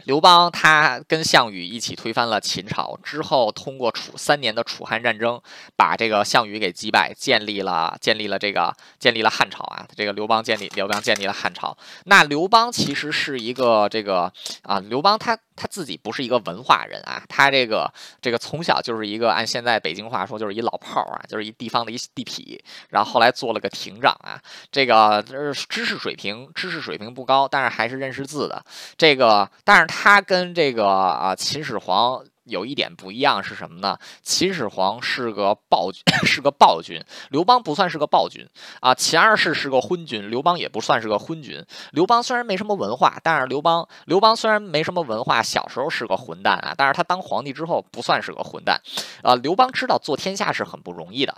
[0.05, 5.41] 刘邦他跟项羽一起推翻了秦朝之后，通过楚三年的楚汉战争，
[5.75, 9.87] 把这个项羽给击败，建立了建立了这个建立了汉朝啊。
[9.95, 11.75] 这个刘邦建立刘邦建立了汉朝。
[12.05, 17.91] 那刘邦其实是一个这个啊，刘邦他他自己不是一个文化人啊，他这个
[18.21, 24.39] 这个从小就是一个按现在北京话说就是一老炮儿啊，就是一地方的一地痞，然后后来做了个亭长啊。
[24.71, 25.23] 这个
[25.67, 28.63] 知识水平知识水平不高，但是还是认识字的。
[28.95, 29.94] 这个但是。
[29.94, 33.97] 他他跟这个啊秦始皇有一点不一样是什么呢？
[34.21, 38.45] 秦始皇是个暴君， 是个暴君；刘邦不算是个暴君
[38.81, 38.93] 啊。
[38.93, 41.65] 秦二世是个昏君，刘邦也不算是个昏君。
[41.91, 46.75] 刘邦虽然没什么文化，但是刘邦刘邦虽然没什么文化，小时候是个混蛋啊。
[46.77, 48.79] 但是他当皇帝之后不算是个混蛋
[49.23, 49.33] 啊。
[49.35, 51.35] 刘邦知道做天下是很不容易的。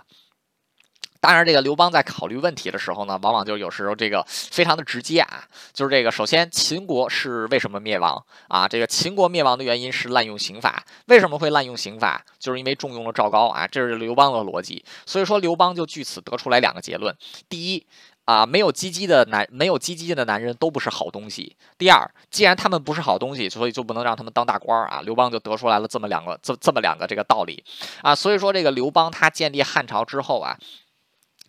[1.20, 8.68] 当然，这个刘邦在考虑问题的时候呢，往往就有时候这个非常的直接啊，就是这个首先秦国是为什么灭亡啊？
[8.68, 12.24] 这个秦国灭亡的原因是滥用刑法，为什么会滥用刑法？
[12.38, 14.84] 就是因为重用了赵高啊，这是刘邦的逻辑。
[15.06, 17.12] 所以说刘邦就据此得出来两个结论：
[17.48, 17.84] 第一
[18.24, 25.00] 啊，没有鸡鸡的男没有鸡鸡的男人都不是好东西；第二，既然他们不是好东西，所以就不能让他们当大官儿啊。
[25.02, 27.64] 刘邦就得出来了这么两个这这么两个这个道理
[28.02, 28.14] 啊。
[28.14, 30.56] 所以说这个刘邦他建立汉朝之后啊。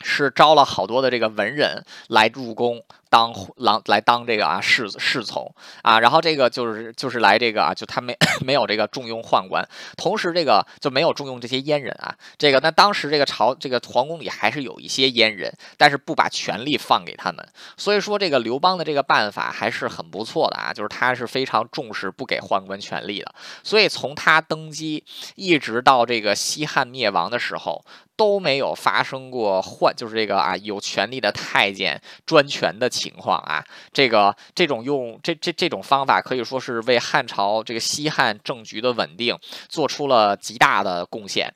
[0.01, 2.83] 是招了好多的这个文人来入宫。
[3.09, 9.67] 当郎来当这个啊侍侍从啊，然后这个就是就是来这个啊，就他没 没有这个重用宦官，
[9.97, 12.15] 同时这个就没有重用这些阉人啊。
[12.37, 17.45] 这个那当时这个朝这个皇宫里还是有一些阉人，但是不把权力放给他们。
[17.75, 23.33] 所以说这个刘邦的这个办法还是很不错的啊，就是他是非常重视不给宦官权力的。
[23.63, 25.03] 所以从他登基
[25.35, 27.83] 一直到这个西汉灭亡的时候。
[28.19, 33.63] 都没有发生过换，就是这个啊，有权力的太监专权的情况啊。
[33.93, 41.53] 这个这种用这这这种方法可以说是为汉朝这个西汉政局的稳定做出了极大的贡献。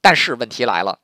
[0.00, 0.98] 但是问题来了，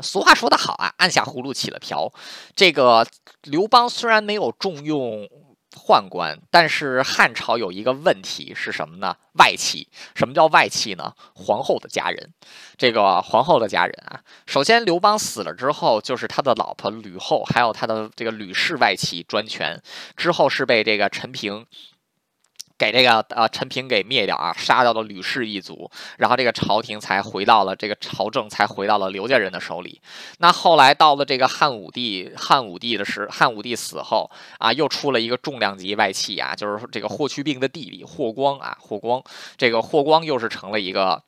[0.00, 2.12] 俗话说得好啊，按下葫芦起了瓢。
[2.54, 3.06] 这个
[3.42, 5.28] 刘邦虽然没有重用。
[5.74, 9.16] 宦官，但是汉朝有一个问题是什么呢？
[9.34, 9.88] 外戚。
[10.14, 11.12] 什么叫外戚呢？
[11.34, 12.32] 皇后的家人。
[12.76, 19.80] 这个皇后的家人啊，首先刘邦死了之后，就是他的老婆吕后，还有他的这个吕氏外戚专权。
[20.16, 21.66] 之后是被这个陈平。
[22.76, 30.00] 给这个呃陈平给灭掉啊，杀掉了吕氏一族，然后这个朝廷才回到了这个朝政才回到了刘家人的手里。
[30.38, 39.22] 那后来到了这个汉武帝，汉武帝的时，汉武帝死后啊，又出了一个重量级外戚啊，就是这个霍去病的弟弟霍光啊，霍光，
[39.56, 41.22] 这个霍光又是成了一个。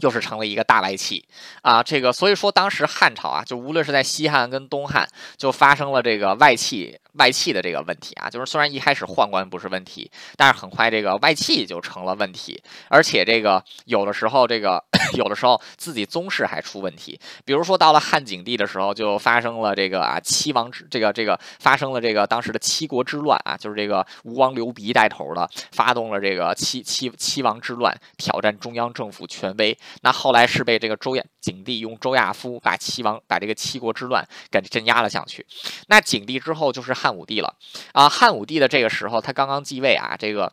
[0.00, 1.22] 又是成了一个大外戚
[1.60, 14.82] 啊，这个所以说当时汉朝啊，就无论是在西汉跟东汉，就发生了这个外戚外戚的这个问题啊，就是虽然一开始宦官不是问题，但是很快这个外戚就成了问题，而且这个有的时候这个
[15.14, 29.76] 有的时候自己宗室还出问题，比如说到了汉景帝的时候，就发生了这个啊七王之这个这个发生了这个当时的七国之乱啊，就是这个吴王刘鼻带头的发动了这个七七七王之乱，挑战中央政府权威。
[30.02, 35.44] 那后来是被这个周亚景帝用周亚夫把七王把这个七国之乱给镇压了下去。
[35.88, 37.56] 那景帝之后就是汉武帝了
[37.92, 38.08] 啊！
[38.08, 40.52] 汉武帝的这个时候，他刚刚继位啊，这个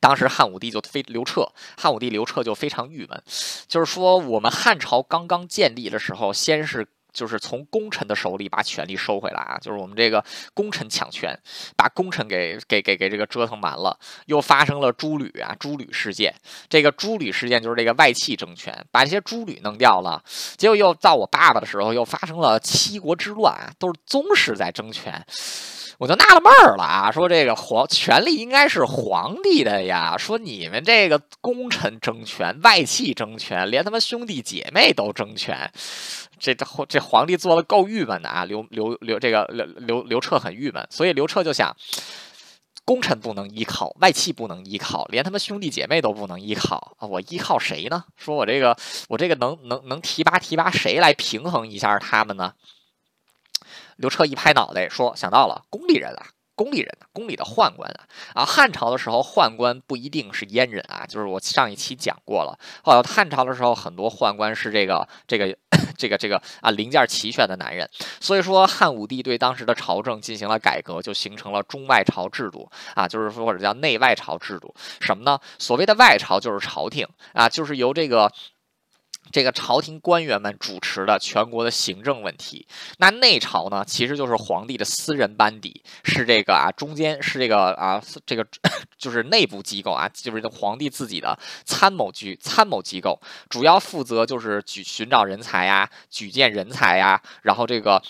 [0.00, 3.22] 当时汉武帝就非刘彻，汉武帝刘彻就非常郁闷，
[3.68, 6.88] 就是说我们汉朝刚刚建立的时候，先是。
[7.18, 9.58] 就是从功臣的手里把权力收回来啊！
[9.60, 11.36] 就是我们这个功臣抢权，
[11.76, 16.32] 把功臣给给给给这个折腾完了，又发生了诸吕啊诸吕事件。
[16.68, 20.22] 这个诸吕事件就是这个外戚争权，把这些诸吕弄掉了。
[20.56, 25.26] 结果又到我爸爸的时候，又发生了七国之乱啊，都是宗室在争权。
[25.98, 35.68] 我就纳了闷儿了啊，说这个皇权力应该是皇帝的呀，说你们这个功臣争权，外戚争权，连他妈兄弟姐妹都争权，
[36.38, 36.54] 这
[36.88, 38.44] 这皇帝做的够郁闷的啊！
[38.44, 41.76] 刘刘刘这个刘刘刘彻很郁闷，所以刘彻就想，
[42.84, 47.08] 功臣不能依靠，外戚不能依靠，连他妈兄弟姐妹都不能依靠啊！
[47.08, 48.04] 我依靠谁呢？
[48.16, 48.76] 说我这个
[49.08, 52.52] 我这个能能能提拔提拔谁来平衡一下他们呢？
[53.98, 62.56] 刘彻一拍脑袋说：“想到了，宫里人啊，宫里人，宫里的宦官啊，啊，汉朝的时候宦官不一定是阉人啊，就是我上一期讲过了。
[62.84, 65.56] 后来汉朝的时候，很多宦官是这个这个
[65.96, 67.90] 这个这个啊零件齐全的男人。
[68.20, 74.72] 所以说，汉武帝对当时的朝政进行了改革，就形成了中外朝制度啊，就是说或者叫内外朝制度。
[75.00, 75.40] 什么呢？
[75.58, 78.30] 所谓的外朝就是朝廷啊，就是由这个。”
[79.30, 82.66] 这个朝廷官员们主持的全国的行政问题，
[82.98, 88.46] 那内朝呢，其实就是皇帝的私人班底，是这个啊，中间是这个啊，这个
[88.98, 98.02] 就是内部机构啊，就是皇帝自己的参谋局、参谋机构，主要负责就是举寻找人才呀、举荐人才呀，然后这个。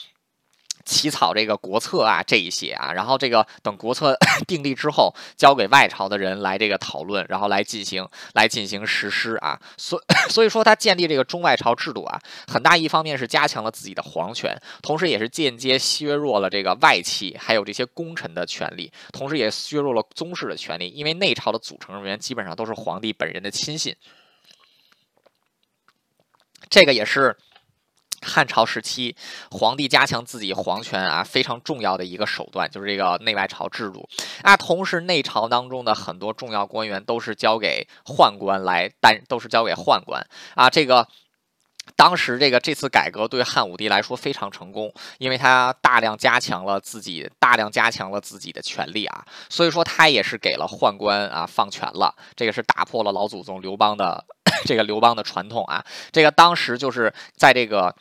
[0.89, 4.17] 起草这个国策啊，这一些啊，然后这个等国策
[4.49, 9.61] 订立之后，交给外朝的人来这个讨论，然后来进行来进行实施啊。
[9.77, 23.95] 所 所以说，他建立这个中外朝制度啊，很大一方面是加强了自己的皇权，同时也是间接削弱了这个外戚还有这些功臣的权利，同时也削弱了宗室的权利，因为内朝的组成人员基本上都是皇帝本人的亲信，
[26.71, 27.37] 这个也是。
[28.21, 29.15] 汉朝时期，
[29.51, 34.09] 皇帝加强自己皇权啊，非常重要的一个手段就是这个内外朝制度
[34.43, 34.57] 啊。
[34.57, 40.69] 同时，内朝当中的很多重要官员都是交给宦官来担，都是交给宦官啊。
[40.69, 41.07] 这个
[41.97, 49.25] 当时这个这次改革对汉武帝来说非常成功，因为他大量加强了自己，大量加强了自己的权力啊。
[49.49, 54.23] 所以说，他也是给了宦官啊放权了，这个是打破了老祖宗刘邦的
[54.67, 55.85] 这个刘邦的传统啊。
[56.13, 57.95] 这个当时就是在这个。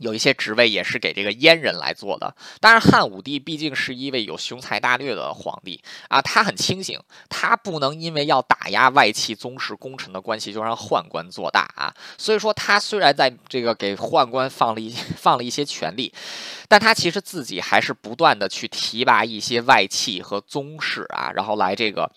[0.00, 16.12] 有一些职位也是给这个阉人来做的，但是汉武帝毕竟是一位有雄才大略的皇帝啊，他很清醒，他不能因为要打压外戚宗室功臣的关系就让宦官做大啊，所以说他虽然在这个给宦官放了一放了一些权力，
[16.66, 22.10] 但他其实自己还是不断的去提拔一些外戚和宗室啊，然后来这个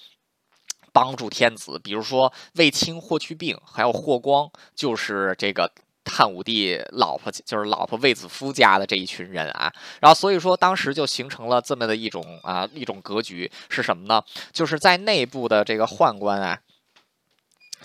[0.97, 5.71] 帮助天子，比如说卫青、霍去病，还有霍光，就是这个。
[6.09, 14.23] 汉武帝老婆就是老婆卫子夫家的这一群人啊，然后所以说当时就形成了这么的一种啊一种格局是什么呢？
[14.53, 16.57] 就是在内部的这个宦官啊。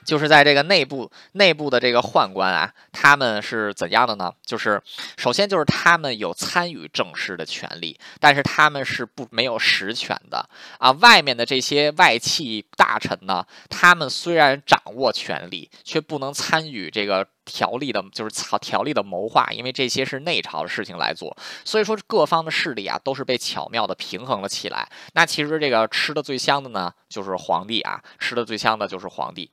[0.05, 4.33] 就是在这个内部内部的这个宦官啊，他们是怎样的呢？
[4.45, 4.83] 就是
[5.17, 10.49] 首先就是他们有参与政事的权利，但是他们是不没有实权的
[10.79, 10.91] 啊。
[10.93, 21.37] 外面的这些外戚大臣呢，他们虽然掌握权力，却不能参与这个条例的，就是条条例的谋划，因为这些是内朝的事情来做。
[21.65, 24.89] 所以说各方的势力啊，都是被巧妙的平衡了起来。
[25.15, 29.51] 那其实这个吃的最香的呢，就是皇帝啊，吃的最香的就是皇帝。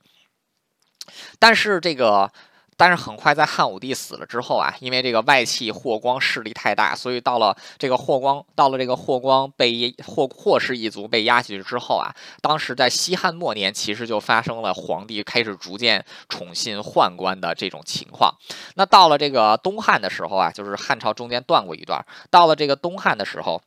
[1.38, 2.30] 但是这个，
[2.76, 12.08] 但是很快在汉武帝死了之后啊，因为这个外戚霍光势力太大，所以到了这个霍光，到了这个霍光被霍霍氏一族被压下去之后啊，
[12.40, 18.34] 当时在西汉末年，其实就发生了皇帝开始逐渐宠信宦官的这种情况。
[18.76, 23.60] 那到了这个东汉的时候啊，就是汉朝中间断过一段，到了这个东汉的时候。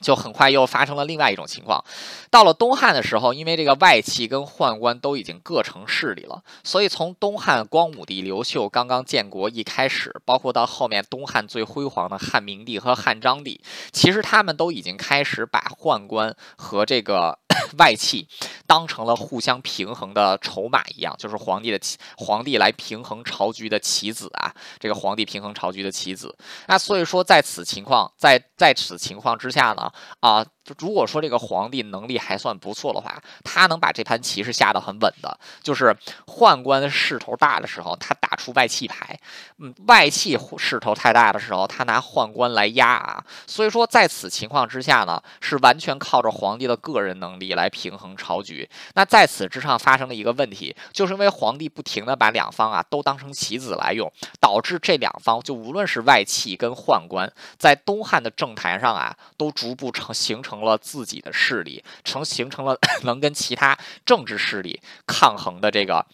[0.00, 1.84] 就很快又发生了另外一种情况，
[2.30, 13.60] 到了东汉的时候，因为这个外戚跟宦官都已经各成势力了，所以从东汉光武帝刘秀刚刚建国一开始，包括到后面东汉最辉煌的汉明帝和汉章帝，
[13.92, 17.38] 其实他们都已经开始把宦官和这个。
[17.78, 18.28] 外戚
[18.66, 21.80] 当成了互相平衡的筹码一样，就是皇帝的
[22.16, 26.36] 皇帝来平衡朝局的棋子啊，这个皇帝平衡朝局的棋子。
[26.66, 29.90] 那所以说，在此情况，在在此情况之下呢，
[30.20, 30.46] 啊。
[30.78, 35.38] 如果说这个皇帝能力还算不错的话，他能把这盘棋是下得很稳的。
[35.62, 35.96] 就是
[36.26, 39.16] 宦官势头大的时候，他打出外戚牌；
[39.58, 43.24] 嗯，外戚势头太大的时候，他拿宦官来压啊。
[43.46, 48.68] 所以说，在此情况之下呢，是完全靠着皇帝的个人能力来平衡朝局。
[48.94, 60.59] 那在此之上发生了一个问题，就是因为皇帝不停的把两方啊都当成棋子来用，导致这两方就无论是外戚跟宦官，在东汉的政坛上啊，都逐步成形成。
[60.64, 66.06] 了自己的势力，成形成了 能跟其他政治势力抗衡的这个。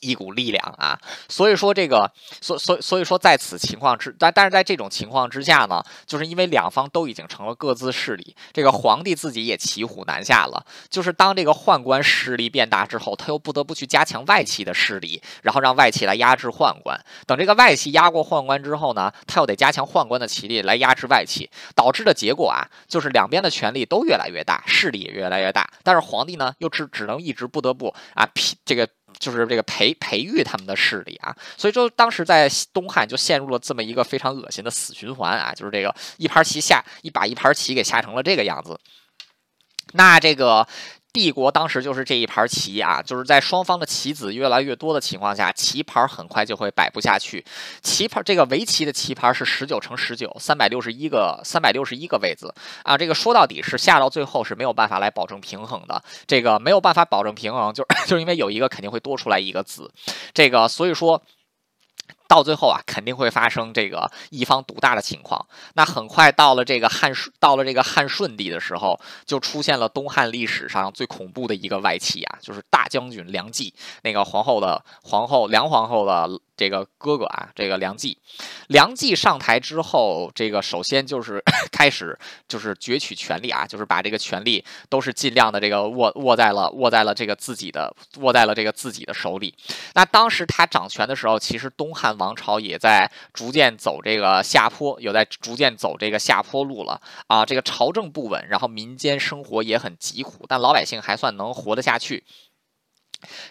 [0.00, 10.64] 一股力量啊，所以说这个，所所所以说在此情况之，但但是在这种情况之下呢，就是因为两方都已经成了各自势力，这个皇帝自己也骑虎难下了。
[10.90, 16.98] 就是当这个宦官势力变大之后，他又不得不去加强外戚的势力，然后让外戚来压制宦官。
[17.26, 25.68] 等这个外戚压过宦官之后呢，他又得加强宦官的旗力来压制外戚，导致的结果啊，就是两边的权力都越来越大，势力也越来越大。
[25.82, 28.28] 但是皇帝呢，又只只能一直不得不啊，
[28.64, 28.86] 这个。
[29.18, 38.78] 就是这个培培育他们的势力啊，所以说当时在东汉就陷入了这么一个非常恶心的死循环啊，就是这个一盘棋下一把一盘棋给下成了这个样子，
[39.92, 40.66] 那这个。
[41.16, 47.42] 帝国当时就是这一盘棋啊，就是在双方的棋子越来越多的情况下，棋盘很快就会摆不下去。
[47.82, 52.98] 棋盘这个围棋的棋盘是十九乘十九，三百六十一个三百六十一个位子啊。
[52.98, 56.02] 这个说到底是下到最后是没有办法来保证平衡的。
[56.26, 59.90] 这个没有办法保证平衡，就 就是因为有一个肯定会多出来一个子，
[60.34, 61.22] 这个所以说。
[62.28, 65.46] 到最后啊，肯定会发生这个一方独大的情况。
[65.74, 73.72] 那很快到了这个汉顺，到了这个汉顺帝的时候，就出现了东汉历史上最恐怖的一个外戚啊，就是大将军梁冀，
[74.02, 76.40] 那个皇后的皇后梁皇后的。
[76.56, 78.16] 这个哥哥啊，这个梁冀，
[78.68, 89.54] 梁冀上台之后，这个首先就是 开始就是攫取权力啊，就是把这个权力都是尽量的这个握握在了握在了这个自己的握在了这个自己的手里。
[89.94, 97.44] 那当时他掌权的时候，其实东汉王朝也在逐渐走这个下坡，有在逐渐走这个下坡路了啊。
[97.44, 102.24] 这个朝政不稳，然后民间生活也很疾苦，但老百姓还算能活得下去。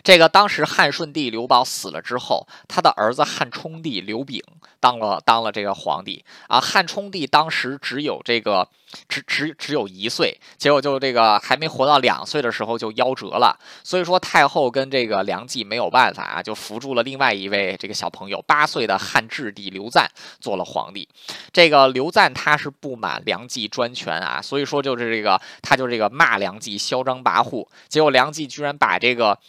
[0.03, 4.41] 这个当时汉顺帝刘保死了之后，他的儿子汉冲帝刘炳
[4.79, 6.59] 当了当了这个皇帝啊。
[6.59, 8.69] 汉冲帝当时只有这个
[9.07, 13.57] 只只只有一岁，结果就这个还没活到两岁的时候就夭折了。
[13.83, 21.07] 所以说太后跟这个梁冀没有办法啊，就扶助了另外一位这个小朋友八岁的汉质帝刘赞做了皇帝。
[21.51, 29.39] 这个刘赞他是不满梁冀专权啊，所以说就是这个他就这个骂梁冀嚣张跋扈，结果梁冀居然把这个。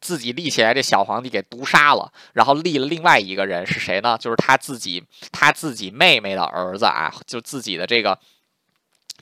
[0.00, 4.18] 自己立起来这小皇帝给毒杀了，然后立了另外一个人是谁呢？
[4.20, 5.02] 就是他自己
[5.32, 8.18] 他自己妹妹的儿子啊，就自己的这个。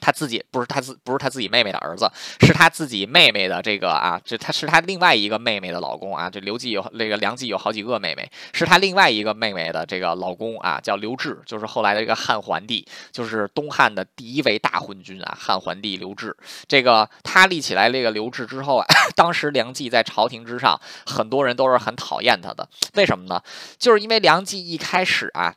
[0.03, 6.29] 他自己不是他自不是他自己妹妹的儿子，是他自己妹妹的这个啊，这他是他另外一个妹妹的老公啊。
[6.29, 16.37] 这刘季有那个梁冀有好几个妹妹，是他另外一个妹妹的这个老公啊，叫刘志，就是后来的这个汉桓帝，就是东汉的第一位大昏君啊，汉桓帝刘志。
[16.67, 23.41] 这个他立起来这个刘志之后啊， 当时梁冀在朝廷之上，很多人都是很讨厌他的，为什么呢？
[23.79, 25.55] 就是因为梁冀一开始啊。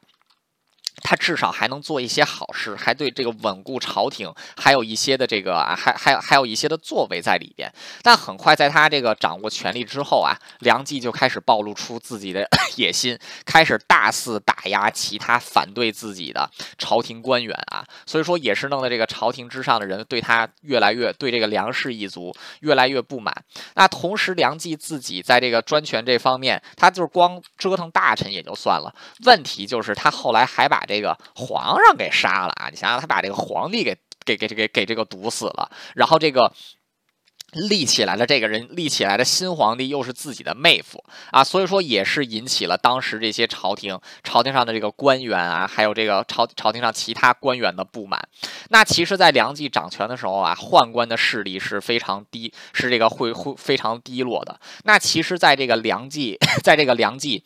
[1.08, 7.72] 他至少还能做一些好事，还对这个稳固朝廷还有一些的这个，还还还有一些的作为在里边。
[8.02, 16.50] 但很快在他这个掌握权力之后啊，梁冀就开始暴露出自己的 野心，开始大肆打压其他反对自己的
[16.80, 17.86] 朝廷官员啊。
[18.08, 23.32] 所以说也是弄得这个朝廷之上的人对他越来越对这个梁氏一族越来越不满。
[23.76, 28.92] 那同时梁冀自己在这个专权这方面，他就是光折腾大臣也就算了，
[29.26, 30.84] 问题就是他后来还把。
[30.88, 32.70] 这这个皇上给杀了啊！
[32.72, 36.54] 你想想，他把这个皇帝给给给给给这个毒死了，然后这个
[37.52, 48.26] 立起来的这个人立起来的新皇帝又是自己的妹夫啊，所以说也是引起了当时这些朝廷朝廷上的这个官员啊，还有这个朝朝廷上其他官员的不满。
[48.70, 54.60] 那其实，在梁冀掌权的时候啊，宦官的势力是非常低，是这个会会非常低落的。
[54.86, 57.44] 那其实， 在这个梁冀，在这个梁冀。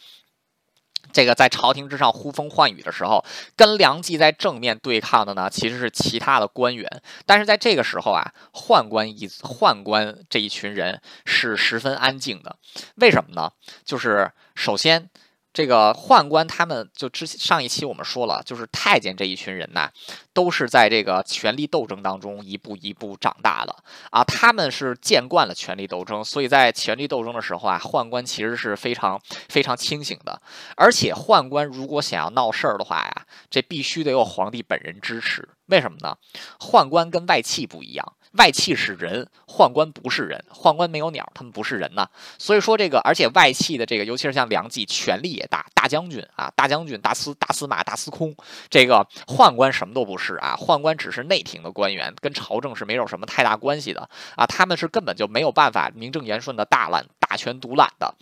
[1.12, 3.24] 这个在朝廷之上呼风唤雨的时候，
[3.56, 7.02] 跟梁冀在正面对抗的呢，其实是其他的官员。
[7.26, 12.56] 但是在这个时候啊，宦官一宦官这一群人是十分安静的。
[12.96, 13.52] 为什么呢？
[13.84, 15.10] 就是首先。
[15.52, 19.90] 这个宦官他们就之上一期我们说了，就是太监这一群人呐，
[20.32, 23.76] 都是在这个权力斗争当中一步一步长大的
[24.12, 29.20] 啊，他们是见惯了权力斗争，所以在权力斗争的时候啊，宦官其实是非常
[29.50, 30.40] 非常清醒的。
[30.76, 35.50] 而且宦官如果想要闹事儿的话呀，这必须得有皇帝本人支持。
[35.66, 36.16] 为什么呢？
[36.60, 38.14] 宦官跟外戚不一样。
[38.34, 42.08] 外戚是人，宦官不是人，宦官没有鸟，他们不是人呐。
[42.38, 48.36] 所以说这个，而且外戚的这个，尤其是像梁冀，权力也大，大将军啊，大将军、大司、大司马、大司空，
[48.70, 58.14] 这个宦官什么都不是啊，宦官只是内廷的官员，跟朝政是没有什么太大关系的啊，他们是根本就没有办法名正言顺的大揽大权独揽的。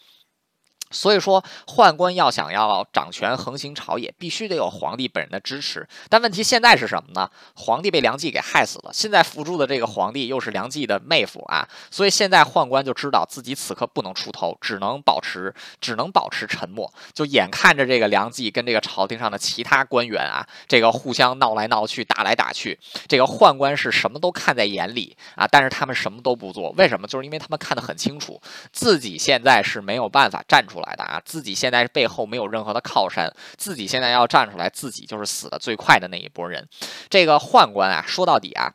[0.92, 5.88] 所以说，宦官要想要掌权横行朝野，必须得有皇帝本人的支持。
[6.10, 7.30] 但问题现在是什么呢？
[7.56, 16.92] 皇帝被梁冀给害死了，现在扶助的这个皇帝又是梁冀的妹夫啊，所以现在宦官就知道自己此刻不能出头，只能保持只能保持沉默。
[17.14, 22.80] 就眼看着这个梁冀跟这个朝廷上的其他官员啊，这个互相闹来闹去，打来打去，
[23.10, 27.06] 这个宦官是什么都看在眼里啊，但是他们什么都不做，为什么？
[27.08, 30.77] 就是因为他们看得很清楚，自己现在是没有办法站出。
[30.78, 36.68] 出来的啊，自己现在背后没有任何的靠山，自己现在要站出来，自己就是死的最快的那一波人。
[37.10, 38.72] 这个宦官啊，说到底啊，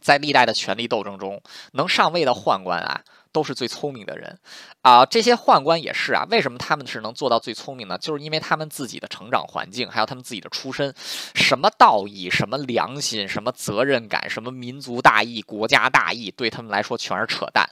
[0.00, 1.42] 在历代的权力斗争中，
[1.72, 4.38] 能上位的宦官啊，都是最聪明的人
[4.80, 5.04] 啊。
[5.04, 7.98] 这些宦官也是啊，为什么他们是能做到最聪明呢？
[7.98, 10.94] 就是因为他们自己的成长环境，还有他们自己的出身，
[11.34, 17.68] 什么道义、什么良心、什么责任感、什么民族大义、国家大义，对他们来说全是扯淡。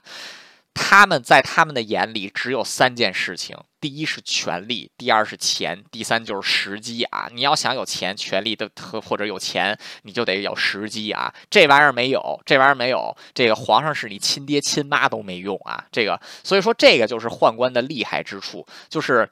[0.74, 7.28] 他们在他们的眼里只有三件事情：第一是权力，第二是钱，第三就是时机啊！
[7.32, 11.32] 你要想有钱、权力的和或者有钱，你就得有时机啊！
[11.48, 15.84] 这玩意儿没有，这玩意儿没有，这个皇上是你亲爹亲妈都没用啊！
[15.92, 19.30] 这个，所以说这个就是宦官的厉害之处，就是。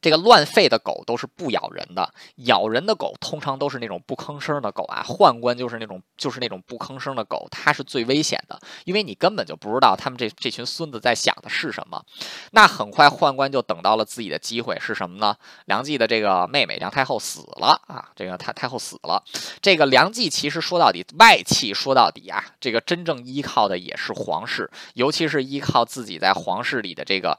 [0.00, 5.04] 这个乱吠的狗都是不咬人的，咬人的狗通常都是那种不吭声的狗啊。
[5.06, 12.04] 宦官就是那种就是那种不吭声的狗，它是最危险的，因为你根本就不知道他们这这群孙子在想的是什么。
[12.52, 15.36] 那很快宦官就等到了自己的机会是什么呢？
[15.66, 19.22] 梁冀的这个妹妹梁太后死了啊，这个太太后死了。
[19.60, 27.38] 这个梁冀其实说到底外戚说到底啊，这个真正依靠的也是皇室，尤其是依靠自己在皇室里的这个。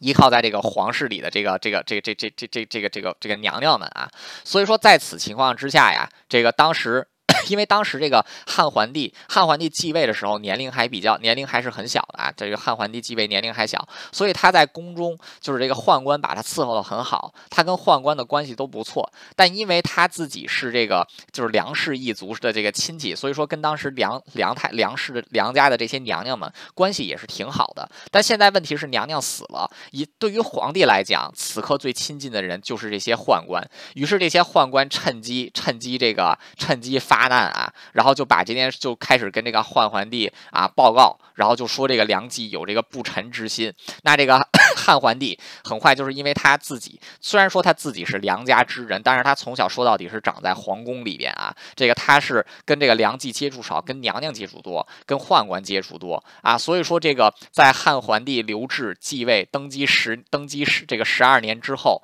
[0.00, 4.10] 依靠在这个皇室里的这个这个这这这这这这个这个这个娘娘们啊，
[4.44, 7.06] 所以说在此情况之下呀，这个当时。
[7.48, 12.32] 因为当时这个汉桓帝，汉桓帝继位的时候年龄还比较年龄还是很小的啊。
[12.36, 19.10] 这个汉桓帝继位年龄还小，所以他在宫中就是这个宦官把他伺候的很好，他跟宦官的关系都不错。
[19.34, 27.88] 但因为他自己是这个就是梁氏一族的这个亲戚，所以说跟当时梁梁太梁氏的梁家的这些娘娘们关系也是挺好的。
[28.10, 33.66] 但现在问题是娘娘死了，以对于皇帝来讲，此刻最亲近的人就是这些宦官。
[33.94, 37.13] 于是这些宦官趁机趁机这个趁机发。
[37.14, 43.72] 发难啊，然后就把这件事就开始跟这个汉桓帝啊报告，然后就说这个梁冀有这个不臣之心。
[44.02, 44.36] 那这个
[44.76, 62.02] 汉桓帝很快就是因为他自己虽然说他自己是梁家之人，但是他从小说到底是长在皇宫里边啊，这个他是跟这个梁冀接触少，跟娘娘接触多，跟宦官接触多啊，所以说这个在汉桓帝刘志继位登基十登基十这个十二年之后。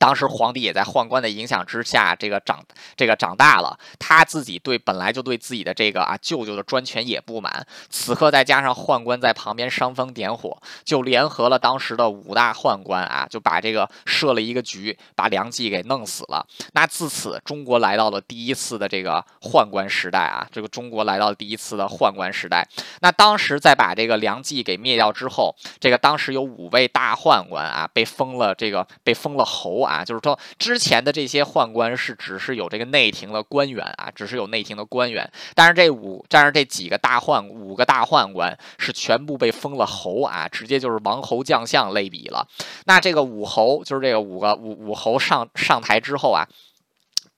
[0.00, 2.64] 当时皇帝也在宦官的影响之下，这个长
[2.96, 16.46] 这个长大了，他自己对本来就对自己的这个啊舅舅的专权也不满，此刻再加上宦官在旁边煽风点火，就联合了当时的五大宦官啊，就把这个设了一个局，把梁冀给弄死了。
[16.72, 22.66] 那自此，中国来到了第一次的这个宦官时代啊，这个中国来到了第一次的宦官时代。
[23.02, 29.89] 那当时在把这个梁冀给灭掉之后，这个当时有五位大宦官啊，被封了这个被封了侯啊。
[29.90, 42.46] 啊，就是说之前的这些宦官是只是有这个内廷的官员啊，只是有内廷的官员，但是这五，但是这几个大宦五个大宦官是全部被封了侯啊，直接就是王侯将相类比了。
[42.84, 46.46] 那这个武侯就是这个五个武武侯上上台之后啊，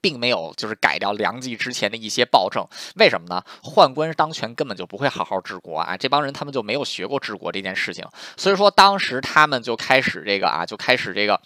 [0.03, 3.43] 并没有就是改掉梁冀之前的一些暴政，为什么呢？
[3.63, 8.05] 宦官当权根本就不会好好治国啊，这帮人他们就没有学过治国这件事情，
[8.37, 11.41] 所以说当时他们就开始这个啊，就开始这个。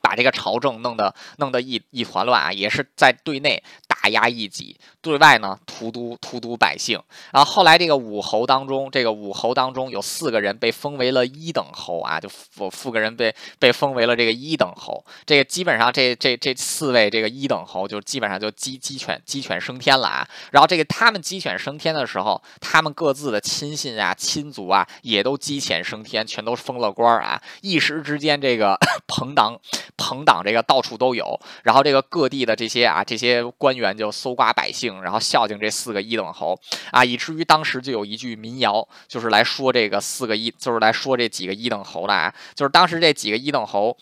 [0.00, 3.62] 把这个朝政弄得弄得一一团乱啊，也是在对内。
[4.00, 6.98] 打压异己，对外呢荼毒荼毒百姓。
[7.32, 15.04] 然后后来这个武侯当中，这个武侯当中有四个人被封为了一等侯啊，就四四个人被被封为了这个一等侯。
[15.26, 20.26] 这个基本上这这这四位这个一等侯就基本上就鸡鸡犬鸡犬升天了啊。
[20.52, 27.40] 然后这个他们鸡犬升天的时候，他们各自的亲信啊亲族啊也都鸡犬升天，全都封了官啊。
[27.60, 29.60] 一时之间，这个 朋党
[29.98, 31.38] 朋党这个到处都有。
[31.64, 33.89] 然后这个各地的这些啊这些官员。
[33.96, 36.58] 就搜刮百姓，然后孝敬这四个一等侯
[36.90, 43.96] 啊，以至于当时就有一句民谣，就是来说这个四个一，就是来说这几个一等侯的啊，就是当时这几个一等侯，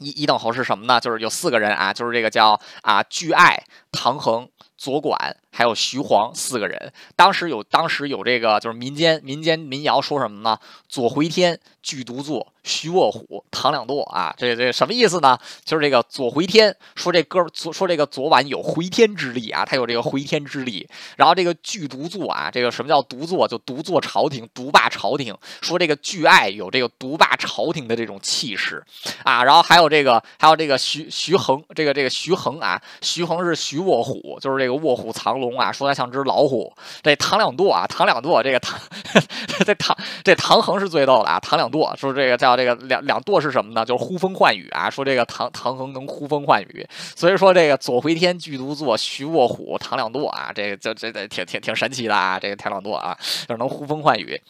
[0.00, 1.00] 一一等侯是什么呢？
[1.00, 5.36] 就是有四个人啊，就是这个叫啊巨爱、唐恒、左管。
[5.56, 10.58] 还有徐晃四个人，当时有当时有这个就是民间民间民谣说什么呢？
[10.86, 15.38] 左回天，巨独坐，徐卧虎，唐两舵啊，这这什么意思呢？
[15.64, 20.86] 就是这个左回天，说这哥左说这个昨晚有回天之力啊，他有这个回天之力。
[21.16, 23.48] 然后这个巨独坐啊，这个什么叫独坐？
[23.48, 25.34] 就独坐朝廷，独霸朝廷。
[25.62, 28.84] 说这个巨爱有这个独霸朝廷的这种气势
[29.22, 29.42] 啊。
[29.42, 35.45] 然后还有这个还有这个徐徐恒，这个这个徐恒啊，徐恒是徐卧虎，就是这个卧虎藏龙。
[35.54, 36.72] 啊，说他像只老虎。
[37.02, 38.78] 这唐两舵啊，唐两舵，这个唐，
[39.64, 41.38] 这唐这唐衡是最逗的啊。
[41.40, 43.84] 唐两舵说这个叫这个两两舵是什么呢？
[43.84, 44.88] 就是呼风唤雨啊。
[44.88, 52.38] 说这个唐唐衡能呼风唤雨，所以说这个左回天，剧毒坐，徐卧虎，唐两舵啊，这个这这这挺挺挺神奇的啊。
[52.38, 53.16] 这个唐两舵啊，
[53.46, 54.40] 就是能呼风唤雨。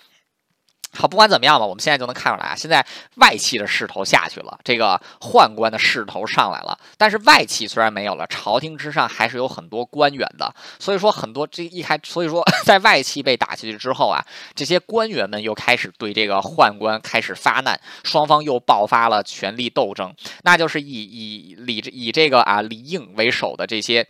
[0.96, 2.84] 好，不管怎么样吧，我们现在就能看出来啊，现在
[3.16, 6.78] 外戚的势头下去了，这个宦官的势头上来了。
[6.96, 10.54] 但是外戚虽然没有了，朝廷之上还是有很多官员的。
[10.78, 14.24] 所以说，很多这一开，所以说 在外戚被打下去之后啊，
[14.54, 20.14] 这些官员们又开始对这个宦官开始发难，双方又爆发了权力斗争。
[20.42, 24.06] 那就是以以李以这个啊李应为首的这些。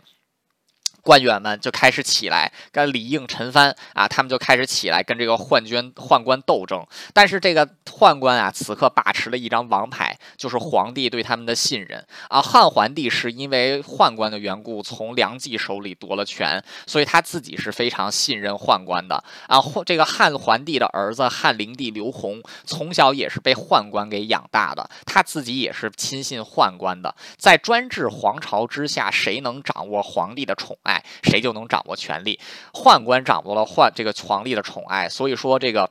[1.01, 6.85] 官员们就开始起来，跟李应、陈蕃啊，他们就开始起来跟这个宦官宦官斗争。
[7.13, 12.41] 但是这个宦官啊，此刻把持了一张王牌，就是皇帝对他们的信任啊。
[12.41, 19.61] 汉桓帝是因为宦官的缘故，从梁冀手里夺了权，所以他自己是非常信任宦官的啊。
[19.85, 27.15] 这个汉桓帝的儿子汉灵帝刘宏，从小也是被宦官给养大的，他自己也是亲信宦官的。
[27.37, 30.96] 在专制皇朝之下，谁能掌握皇帝的宠爱？
[31.23, 32.39] 谁就能掌握权力？
[32.73, 35.89] 宦官掌握了宦这个皇帝的宠爱，所以说这个。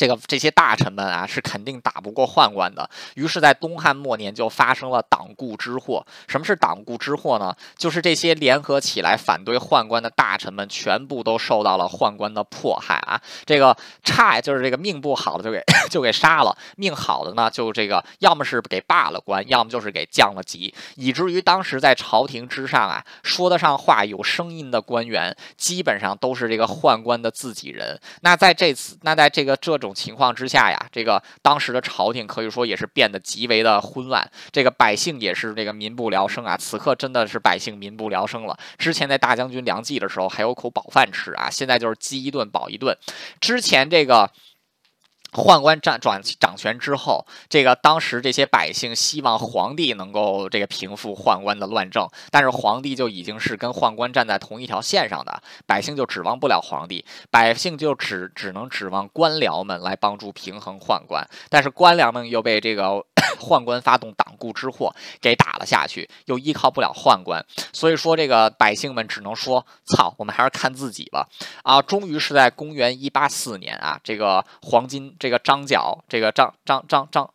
[0.00, 2.88] 这个这些大臣们啊，是肯定打不过宦官的。
[3.16, 6.02] 于是，在东汉末年就发生了党锢之祸。
[6.26, 7.54] 什么是党锢之祸呢？
[7.76, 13.20] 就是这些联合起来反对宦官的大臣们，全部都受到了宦官的迫害啊！
[13.44, 28.00] 这个差就是这个命不好的就给 就给杀了，命好的呢就这个要么是给罢了官，要么就是给降了级，以至于当时在朝廷之上啊，说得上话、有声音的官员，基本上都是这个宦官的自己人。
[28.22, 29.89] 那在这次，那在这个这种。
[29.94, 36.56] 情况之下呀，这个当时的朝廷可以说也是变得极为的混乱，这个百姓也是这个民不聊生啊。
[36.56, 38.58] 此刻真的是百姓民不聊生了。
[38.78, 42.96] 之前在大将军梁冀的时候还有口饱饭吃啊，现在就是饥一顿饱一顿。
[43.40, 44.30] 之前这个。
[45.32, 63.04] 宦官掌转掌权之后，这个当时这些百姓希望皇帝能够这个平复宦官的乱政，但是皇帝就已经是跟宦官站在同一条线上的，百姓就指望不了皇帝，百姓就只只能指望官僚们来帮助平衡宦官，但是官僚们又被这个。
[63.38, 71.26] 宦官发动党锢之祸，给打了下去，又依靠不了宦官，所以说这个百姓们只能说：“操，我们还是看自己吧。”
[71.62, 77.32] 啊，终于是在公元一八四年啊，这个黄金，这个张角，这个张张张张。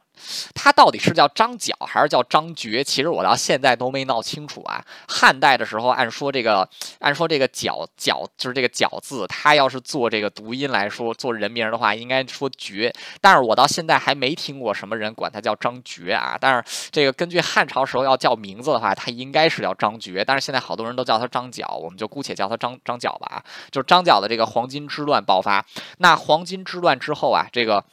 [0.54, 2.84] 他到底是叫张角还是叫张觉？
[2.84, 4.84] 其实我到现在都没闹清楚啊。
[5.08, 6.68] 汉代的时候，按说这个，
[7.00, 12.94] 按说这个角角就是这个角字，他要是做这个读音来说，做人名的话，应该说觉。
[13.22, 16.38] 但是我到现在还没听过什么人管他叫张觉啊。
[16.40, 20.24] 但是这个根据汉朝时候要叫名字的话，他应该是叫张觉。
[20.24, 23.28] 但是现在好多人都叫他张角，我们就姑且叫他张张角吧。
[23.38, 25.66] 啊就是张角的这个黄巾之乱爆发。
[25.98, 27.84] 那黄巾之乱之后啊，这个。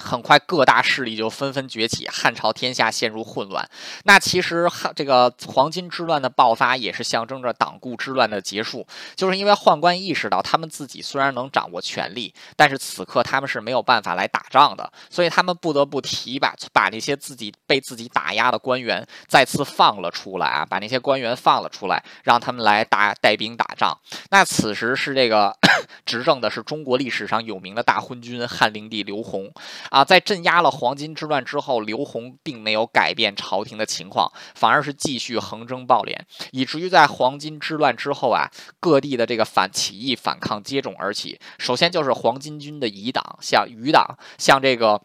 [0.00, 3.68] 很快，各大势力就纷纷崛起，汉朝天下陷入混乱。
[4.04, 8.86] 那其实汉这个黄巾之乱的爆发，也是象征着党锢之乱的结束。
[9.14, 23.96] 就是因为宦官意识到，他们自己虽然能掌握权力，但是此刻他们是没有办法来打仗的，所以他们不得不提拔把那些自己被自己打压的官员再次放了出来啊，把那些官员放了出来，让他们来打带兵打仗。
[24.30, 25.54] 那此时是这个
[26.06, 29.52] 执政的是中国历史上有名的大昏君汉灵帝刘宏。
[29.90, 36.16] 啊，在镇压了黄巾之乱之后，刘宏并没有改变朝廷的情况，反而是继续横征暴敛，
[36.52, 41.38] 以至于在黄巾之乱之后啊，各地的这个反起义反抗接踵而起。
[41.58, 45.02] 首先就是黄巾军的乙党，像余党，像这个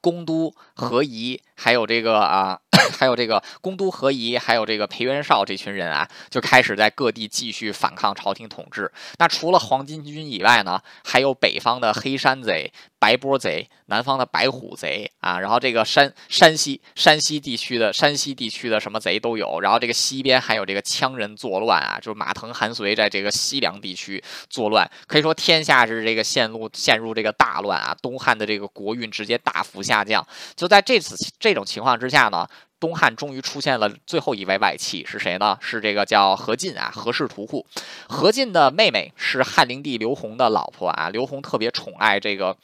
[0.00, 2.58] 公都何仪，还有这个啊。
[2.96, 8.90] 还有这个公都何仪，还有这个裴元绍这群人啊，就开始在各地继续反抗朝廷统治。
[9.18, 15.40] 那除了黄巾军以外呢，还有北方的黑山贼、白波贼，南方的白虎贼啊。
[15.40, 19.60] 然后这个山山西山西地区的山西地区的什么贼都有。
[19.60, 27.94] 然后这个西边还有这个羌人作乱啊，就是马腾、韩遂在这个西凉地区作乱，可以说天下是这个陷入陷入这个大乱啊。
[28.00, 30.24] 东汉的这个国运直接大幅下降。
[30.54, 32.46] 就在这次这这种情况之下呢。
[32.80, 35.58] 东汉终于出现了最后一位外戚是谁呢？
[35.60, 37.66] 是这个叫何进啊，何氏屠户。
[38.08, 42.56] 何进的妹妹是汉灵帝刘宏的老婆啊，刘宏特别宠爱这个。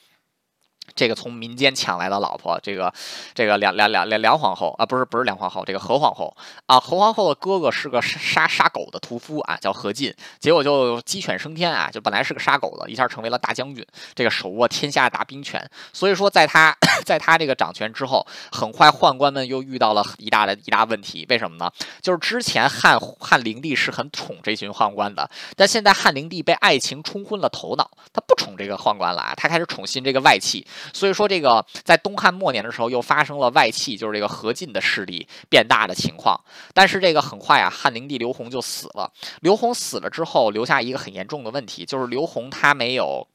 [0.95, 2.93] 这个从民间抢来的老婆，这个
[3.35, 6.35] 这个梁梁梁梁梁皇后啊，不是不是梁皇后，这个何皇后
[6.67, 13.85] 啊，何皇后的哥哥是个杀杀狗的屠夫啊，叫何进，结果就鸡犬升天啊，就本来是个杀狗的，一下成为了大将军，
[14.15, 15.69] 这个手握天下大兵权。
[15.93, 21.71] 所以说，在他在他这个掌权之后，很快宦官们又遇到了一大的一大问题，为什么呢？
[22.01, 30.65] 就是之前汉汉灵帝是很宠这群宦官的，但现在汉灵帝被爱情冲昏了头脑，他不宠这个宦官了啊，他开始宠信这个外戚。
[30.93, 36.39] 所以说，这个在东汉末年的时候，又发生了外戚，就是这个何进的势力变大的情况。
[36.73, 39.11] 但是这个很快啊，汉灵帝刘宏就死了。
[39.41, 43.27] 刘宏死了之后，留下一个很严重的问题，就是刘宏他没有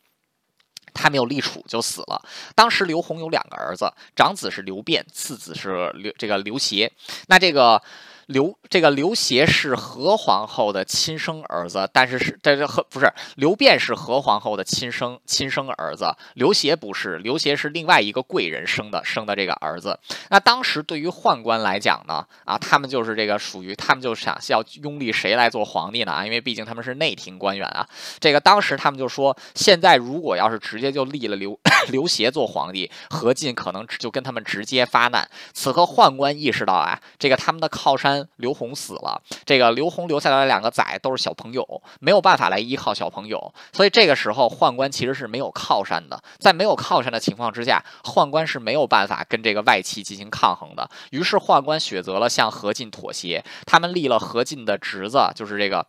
[0.94, 2.22] 他没有立储就死了。
[2.56, 6.92] 当时刘宏有两个儿子，长子是刘辩，次子是刘这个刘协。
[7.28, 7.82] 那这个。
[8.30, 20.00] 刘这个刘协是何皇后的亲生儿子，但是是但是何不是刘辩是何皇后的亲生亲生儿子，刘协不是，刘协是另外一个贵人生的生的这个儿子。
[20.30, 26.12] 那当时对于宦官来讲呢，啊，他们就是这个属于他们就想要拥立谁来做皇帝呢？
[26.12, 27.88] 啊，因为毕竟他们是内廷官员啊。
[28.20, 31.60] 这个当时他们就说，现在如果要是直接就立了刘
[31.90, 35.28] 刘协做皇帝，何进可能就跟他们直接发难。
[35.52, 38.19] 此刻宦官意识到啊，这个他们的靠山。
[38.38, 46.22] 刘宏死了，这个刘宏留下来的两个崽都是小朋友，没有办法来依靠小朋友，所以这个时候宦官其实是没有靠山的。
[46.38, 50.90] 在没有靠山的情况之下，宦官是没有办法跟这个外戚进行抗衡的。
[51.12, 55.86] 于是宦官选择了向何进妥协，他们立了何进的侄子，就是这个。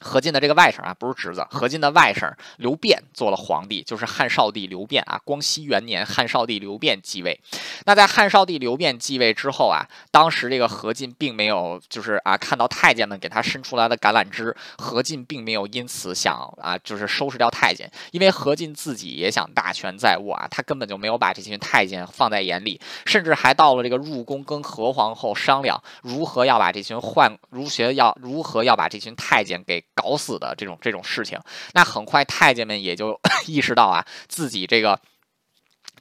[0.00, 5.20] 何进的这个外甥啊，不是侄子，何进的外甥刘辩做了皇帝，就是汉少帝刘辩啊。
[5.24, 7.40] 光熙元年，汉少帝刘辩继位。
[7.84, 29.84] 那在汉少帝刘辩继位之后啊，当时这个何进并没有，就是啊，看到太监们给他伸出来的橄榄枝，何进并没有因此想啊，就是收拾掉太监，因为何进自己也想大权在握啊，他根本就没有把这群太监放在眼里，甚至还到了这个入宫跟何皇后商量如何要把这群宦，儒学要如何要把这群太监给。
[30.00, 31.36] 搞死的这种这种事情，
[31.74, 33.18] 那很快太监们也就
[33.48, 34.98] 意识到啊，自己这个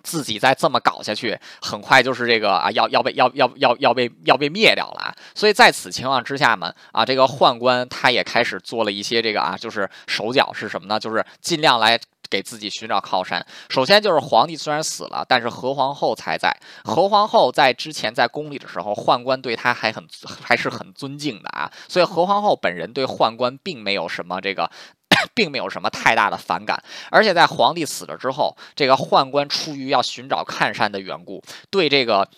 [0.04, 5.16] 自己再这么搞下去，很快就是这个啊，要要被要要要要被要被灭掉了啊。
[5.34, 11.00] 所以在此情况之下嘛，啊，这个宦官他也开始做了一些这个啊，就是手脚是什么呢？
[11.00, 12.00] 就是尽量来。
[12.30, 13.46] 给自己寻找靠山。
[13.70, 16.56] 首先就是皇帝虽然死了，但是何皇后才在。
[16.84, 20.08] 何皇后在之前在宫里的时候，宦官对她还很
[20.42, 24.70] 还是很尊敬的啊，所以何皇后本人对宦官并没有什么这个，
[25.34, 26.82] 并没有什么太大的反感。
[27.12, 32.30] 而且在皇帝死了之后，这个宦官出于要寻找看山的缘故，对这个。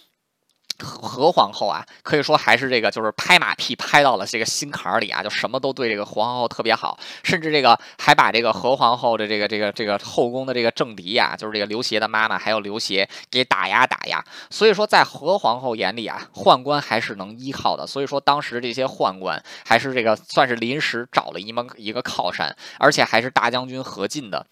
[0.79, 14.23] 何皇后啊，可以说还是这个，就是拍马屁拍到了这个心坎儿里啊，就什么都对这个皇后特别好，甚至这个还把这个何皇后的这个这个这个后宫的这个政敌呀，就是这个刘协的妈妈，还有刘协给打压打压。
[14.49, 17.85] 所以说，在何皇后眼里啊，宦官还是能依靠的。
[17.85, 24.45] 所以说，当时这些宦官还是这个算是临时找了一门一个靠山，而且还是大将军何进的。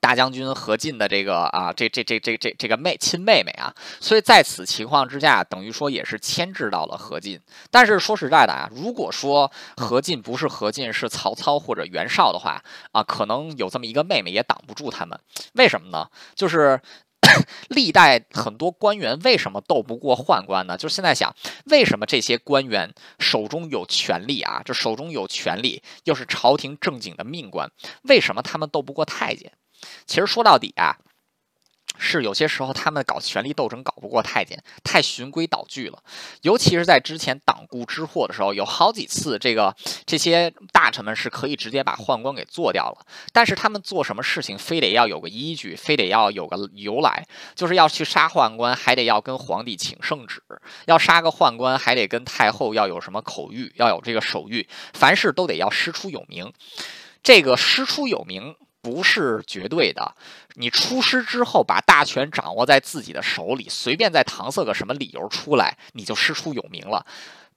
[0.00, 7.40] 大将军何进的这个啊，这这这这这这个妹亲妹妹啊，所以在此情况之下，等于说也是牵制到了何进。
[7.70, 15.18] 但是说实在的啊，如果说何进不是何进，是曹操或者袁绍的话啊，可能有这么一个妹妹也挡不住他们。
[15.54, 16.08] 为什么呢？
[16.34, 16.80] 就是
[17.68, 20.76] 历代很多官员为什么斗不过宦官呢？
[20.76, 21.34] 就是现在想，
[21.66, 24.62] 为什么这些官员手中有权力啊？
[24.64, 27.68] 这手中有权力，又是朝廷正经的命官，
[28.02, 29.52] 为什么他们斗不过太监？
[30.06, 30.96] 其实说到底啊，
[31.98, 35.98] 是有些时候他们搞权力斗争搞不过太监，太循规蹈矩了。
[36.42, 39.74] 尤其是在之前党锢之祸的时候，有好几次这个
[40.06, 43.04] 这些大臣们是可以直接把宦官给做掉了。
[43.32, 47.26] 但是他们做什么事情，非得要有个依据，非得要有个由来，
[47.56, 50.40] 就是要去杀宦官，还得要跟皇帝请圣旨；
[50.86, 54.68] 要杀个宦官，还得跟太后要有什么口谕，要有这个手谕。
[54.92, 56.52] 凡事都得要师出有名。
[57.24, 58.54] 这个师出有名。
[58.80, 60.14] 不是绝对的，
[60.54, 67.04] 你出师之后把大权掌握在自己的手里，随便再搪塞个什么理由出来，你就师出有名了。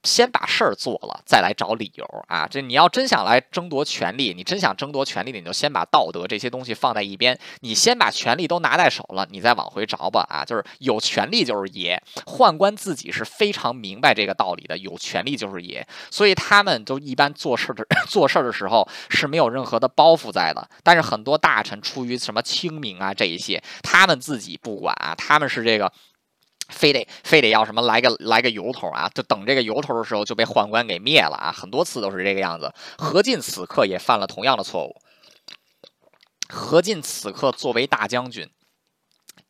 [0.02, 2.46] 先把事儿做了，再来找理由啊！
[2.48, 10.44] 这你要真想来争夺权力，你真想争夺权力，你就先把道德这些东西放在一边，你先把权力都拿在手了，你再往回找吧啊！
[10.44, 20.68] 就是有权力就是爷，宦官自己是非常明白这个道理的，有权力就是爷，所以他们都一般做事的 做事的时候是没有任何的包袱在的。
[20.82, 25.92] 但是很多大臣出于什么清明啊这一些，他们自己不管啊，他们是这个。
[26.72, 29.08] 非得非得要什么来个来个由头啊？
[29.14, 31.52] 就等这个由头的时候就被宦官给灭了啊！
[31.52, 32.72] 很多次都是这个样子。
[32.98, 34.96] 何进此刻也犯了同样的错误。
[36.48, 38.50] 何进此刻作为大将军。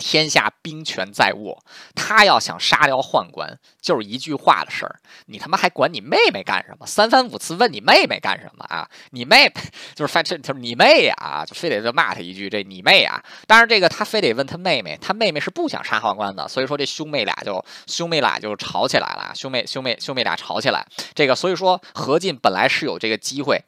[0.03, 1.63] 天下兵权在握，
[1.95, 4.99] 他要想杀掉宦官，就是一句话的事儿。
[5.27, 6.85] 你他妈还管你妹妹干什么？
[6.85, 8.89] 三番五次问你妹妹干什么啊？
[9.11, 9.49] 你妹
[9.95, 13.23] 就是反正就是你妹呀，就非得就骂他一句这你妹啊！
[13.47, 19.33] 当然这个他非得问他妹妹，他妹妹是不想杀宦官的，所以说这兄妹俩就兄妹俩就吵起来了。
[19.37, 20.85] 兄妹兄妹兄妹俩吵起来，
[21.15, 23.63] 这个所以说何进本来是有这个机会。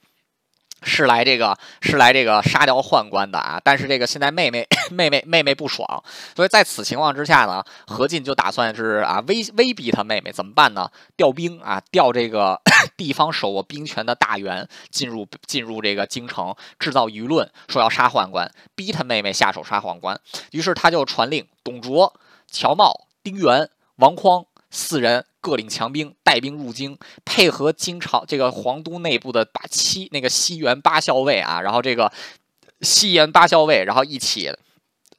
[0.85, 3.61] 是来这个是来这个杀掉宦官的啊！
[3.64, 6.05] 但是这个现在妹妹 妹妹妹妹不爽，
[6.37, 10.91] 所以在此情况之下呢，何进就打算是啊威威逼他妹妹怎么办呢？
[11.16, 12.61] 调兵啊，调这个
[12.97, 20.20] 地方手握兵权的大员进入进入这个京城，制造舆论，说要杀宦官，逼他妹妹下手杀宦官。
[20.53, 22.12] 于是他就传令，董卓、
[22.51, 24.45] 乔瑁、丁原、王匡
[24.75, 25.25] 四人。
[25.45, 32.11] 各领强兵，带兵入京，配合京朝这个皇都内部的八七那个西园八校尉啊，然后这个
[32.81, 34.51] 西园八校尉，然后一起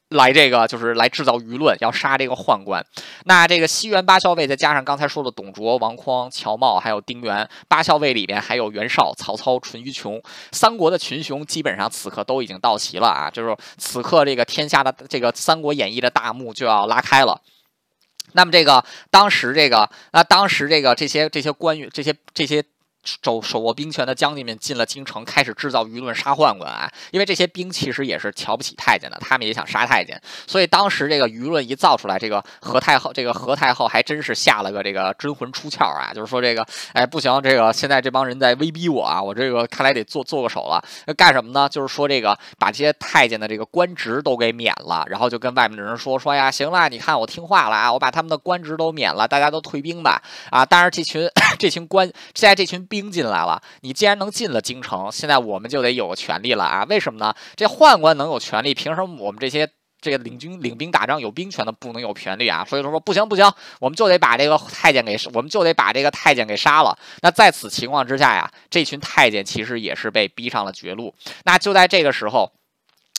[0.08, 2.84] 来这个就是来制造舆论，要杀这个宦官。
[3.26, 13.30] 那这个西园八校尉再加上刚才说的董卓、王匡、乔瑁，还有丁原，八校尉里边还有袁绍、曹操、淳于琼，三国的群雄基本上此刻都已经到齐了啊！
[13.30, 17.40] 就是此刻这个天下的这个《三国演义》的大幕就要拉开了。
[18.32, 22.64] 那么这个当时这个那当时这个这些这些官员这些这些。
[23.22, 26.90] 手手握兵权的将军们进了京城，开始制造舆论杀宦官啊！
[27.12, 36.12] 因为这些兵其实也是瞧不起太监的，他们也想杀太监，所以当时这个舆论一造出来，这个何太后，这个何太后还真是下了个这个真魂出窍啊！
[36.12, 40.82] 就是说这个，哎，不行，这个现在这帮人在威逼我啊，我这个看来得做做个手了。
[41.16, 41.68] 干什么呢？
[41.68, 50.66] 就是说这个把这些太监的这个官职都给免了，然后就跟外面的人说说呀，行了，你看我听话了啊，我把他们的官职都免了，大家都退兵吧啊！
[50.66, 52.95] 当然这群 这群官现在这群兵。
[53.02, 56.84] 兵进来了，你既然能进了京城，现在我们就得有个权利了啊？
[56.88, 57.34] 为什么呢？
[57.54, 59.68] 这宦官能有权利，凭什么我们这些
[60.00, 62.64] 这个领军领兵打仗有兵权的不能有权利啊？
[62.64, 66.96] 所以说说不行不行，我们就得把这个太监给，我们就得把这个太监给杀了。
[67.20, 71.14] 那在此情况之下呀，这群太监其实也是被逼上了绝路。
[71.44, 72.50] 那就在这个时候。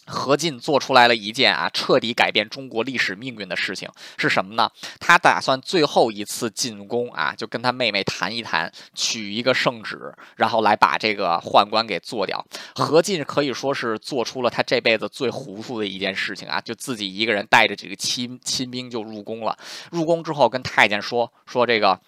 [0.07, 4.71] 何进做出来了一件啊，彻底改变中国历史命运的事情是什么呢？
[4.99, 12.45] 他打算最后一次进宫啊，就跟他妹妹谈一谈，取一个圣旨，然后来把这个宦官给做掉。
[12.75, 19.57] 何进可以说是做出了他这辈子最糊涂的一件事情啊，就自己一个人带着这个亲亲兵就入宫了。
[19.91, 21.99] 入宫之后跟太监说说这个，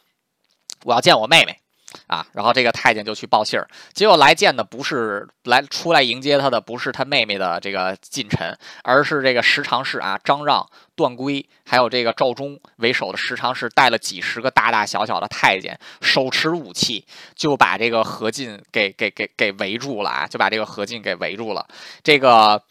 [0.85, 1.59] 我要见我妹妹。
[2.07, 21.67] 啊，然后这个太监就去报信儿，结果来见的不是来出来迎接他的，不是他妹妹的这个近臣，而是这个十常侍啊，张让、段珪，还有这个赵忠为首的十常侍，带了几十个大大小小的太监，手持武器，就把这个何进给给给给围住了啊，就把这个何进给围住了。
[22.03, 22.61] 这个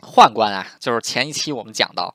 [0.00, 2.14] 宦官啊，就是前一期我们讲到，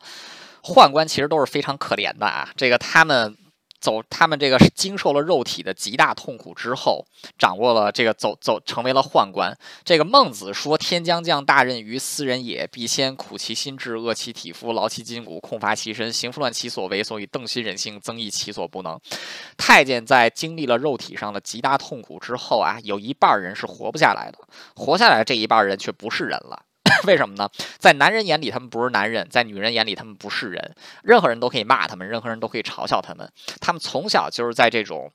[0.64, 3.38] 宦官其实都是非常可怜的啊，这个他们。
[3.82, 7.06] 走，他们这个经受了肉体的极大痛苦之后，
[7.38, 9.58] 掌握了这个走走，成为了宦官。
[9.84, 19.00] 这个孟子说：“天将降大任于斯人也，必先苦其心志，饿其体肤，劳其筋骨，空乏其身，行拂乱其所为，所以邓心忍性，增益其所不能。”
[19.58, 24.38] 太监在经历了肉体上的极大痛苦之后啊，有一半人是活不下来的，
[24.76, 26.64] 活下来这一半人却不是人了。
[27.08, 27.50] 为什么呢？
[27.78, 30.76] 在男人眼里，他们不是男人；在女人眼里，他们不是人。
[31.04, 33.30] 任何人都可以骂他们，任何人都可以嘲笑他们。
[33.60, 35.12] 他们从小就是在这种。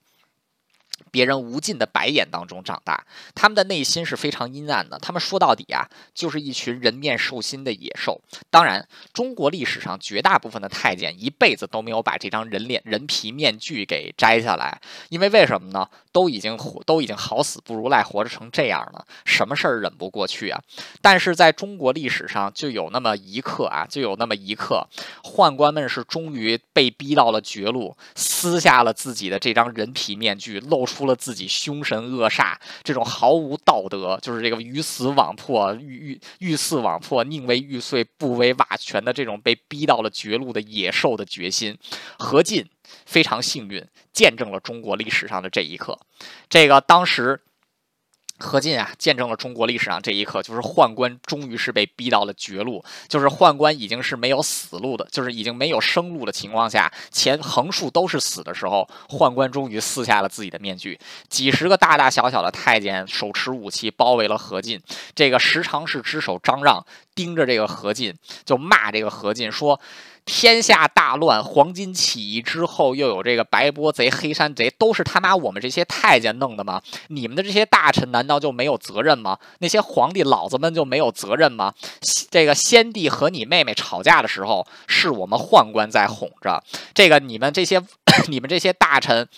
[1.10, 4.98] 别人无尽的白眼当中长大，他们的内心是非常阴暗的。
[4.98, 8.20] 他们说到底啊，就是一群人面兽心的野兽。
[8.50, 15.88] 当然，中国历史上绝大部分的太监一辈子都没有把这张人脸人皮面具给摘下来，因为为什么呢？
[16.12, 20.58] 都已经活，都已经好死不如赖活着成这样了，什么事儿忍不过去啊？
[21.02, 24.86] 但是在中国历史上，就有那么一刻啊，就有那么一刻，
[25.22, 30.85] 宦官们是终于被逼到了绝路，撕下了自己的这张人皮面具，露。
[30.86, 41.76] 出了自己凶神恶煞，这种毫无道德，就是这个鱼死网破、欲欲欲死网破、宁为玉碎不为瓦全的这种被逼到了绝路的野兽的决心。
[42.18, 42.64] 何进
[43.04, 45.98] 非常幸运，见证了中国历史上的这一刻。
[46.48, 47.42] 这个当时。
[48.38, 64.80] 何进啊，见证了中国历史上这一刻，就是宦官终于是被逼到了绝路，就是宦官已经是没有死路的，就是已经没有生路的情况下，前横竖都是死的时候，宦官终于撕下了自己的面具，几十个大大小小的太监手持武器包围了何进，
[65.14, 66.84] 这个十常侍之首张让
[67.14, 68.14] 盯着这个何进，
[68.44, 69.80] 就骂这个何进说。
[70.26, 76.82] 天下大乱，黄巾起义之后，又有这个白波贼、黑山贼，都是他妈我们这些太监弄的吗？
[77.08, 79.38] 你们的这些大臣难道就没有责任吗？
[79.60, 81.72] 那些皇帝老子们就没有责任吗？
[82.30, 86.62] 这个先帝和你妹妹吵架的时候，是我们宦官在哄着。
[86.92, 87.80] 这个你们这些，
[88.28, 89.28] 你们这些大臣。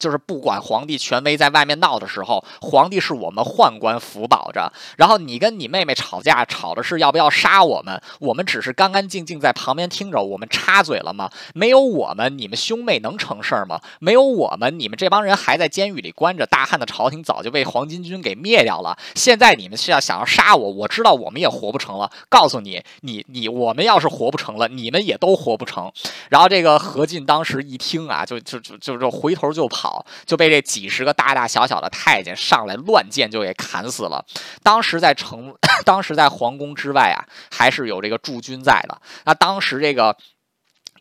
[0.00, 4.72] 就是不管皇帝权威在外面闹的时候，皇帝是我们宦官辅保着。
[4.96, 8.00] 然后你跟你妹妹吵架，吵的是要不要杀我们？
[8.18, 11.30] 我们只是干干净净在旁边听着，我们插嘴了吗？
[11.54, 13.80] 没有我们，你们兄妹能成事儿吗？
[14.00, 16.46] 没有我们，你们这帮人还在监狱里关着。
[16.46, 18.96] 大汉的朝廷早就被黄巾军给灭掉了。
[19.14, 22.10] 现在你们是要想要杀我，我知道我们也活不成了。
[22.30, 25.92] 告诉你，你你我们要是活不成了，你们也都活不成。
[26.30, 29.89] 然后这个何进当时一听啊，就就就就就回头就跑。
[30.26, 34.24] 就被这几十个大大小小的太监上来乱箭就给砍死了。
[34.62, 39.00] 当时在城， 当时在皇宫之外啊，还是有这个驻军在的。
[39.24, 40.16] 那当时这个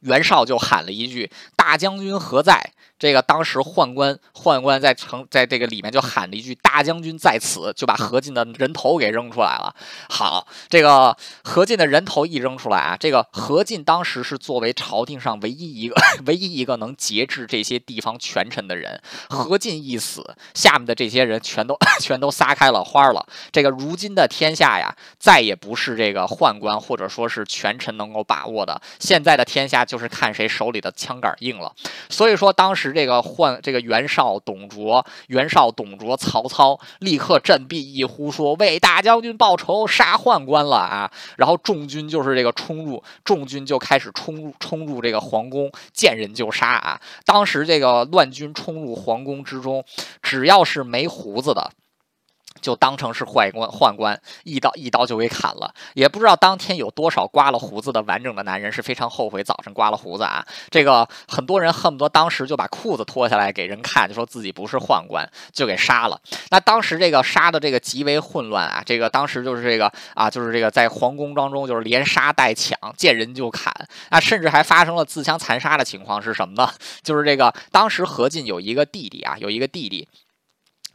[0.02, 9.74] 袁绍就喊了一句：“大将军何在？”这个当时宦官宦官在城在这个里面就喊了一句“大将军在此”，就把何进的人头给扔出来了。
[10.10, 15.96] 好，这个何进的人头一扔出来啊，这个何进当时是作为朝廷上唯一一个
[16.28, 19.02] 唯一一个能节制这些地方权臣的人。
[19.30, 23.26] 何进一死，下面的这些人全都 全都撒开了花了。
[23.54, 28.82] 这个如今的天下呀，再也不是这个宦官或者说是权臣能够把握的。
[29.00, 31.74] 现在的天下就是看谁手里的枪杆硬了。
[32.10, 32.89] 所以说当时。
[32.94, 47.02] 这个换这个袁绍、董卓、袁绍、董卓、曹操立刻振臂一呼，说：“为大将军报仇，杀宦官了啊！”然后众军就是这个冲入，众军就开始冲入冲入这个皇宫，见人就杀啊！
[47.26, 49.84] 当时这个乱军冲入皇宫之中，
[50.22, 51.72] 只要是没胡子的。
[52.62, 55.74] 就当成是宦官，宦官一刀一刀就给砍了。
[55.94, 60.46] 也不知道当天有多少刮了胡子的完整的男人是非常后悔早晨刮了胡子啊。
[60.70, 66.20] 这个很多人恨不得当时就把裤子脱下来给人看，就说自己不是宦官，就给杀了。
[66.52, 73.74] 那当时这个杀的这个极为混乱啊，这个当时就是这个啊，就是这个在皇宫当中就是连杀带抢，见人就砍
[74.10, 76.70] 啊，甚至还发生了自相残杀的情况是什么呢？
[77.04, 80.08] 就是这个当时何进有一个弟弟啊，有一个弟弟。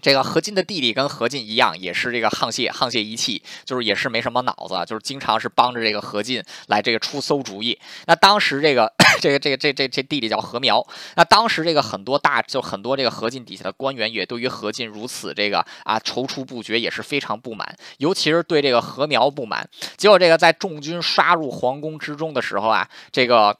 [0.04, 7.78] 这个何进的弟弟跟何进一样，也是这个沆瀣沆瀣一气，就是也是没什么脑子，就是经常是帮着这个何进来这个出馊主意。
[8.06, 8.92] 那当时这个
[9.22, 10.86] 这个这个这这这弟弟叫何苗，
[11.16, 19.66] 那当时这个很多大就很多这个何进底下的官员也对于何进如此这个啊踌躇不决也是非常不满，尤其是对这个何苗不满。
[19.96, 23.56] 结果这个在众军杀入皇宫之中的时候啊，这个。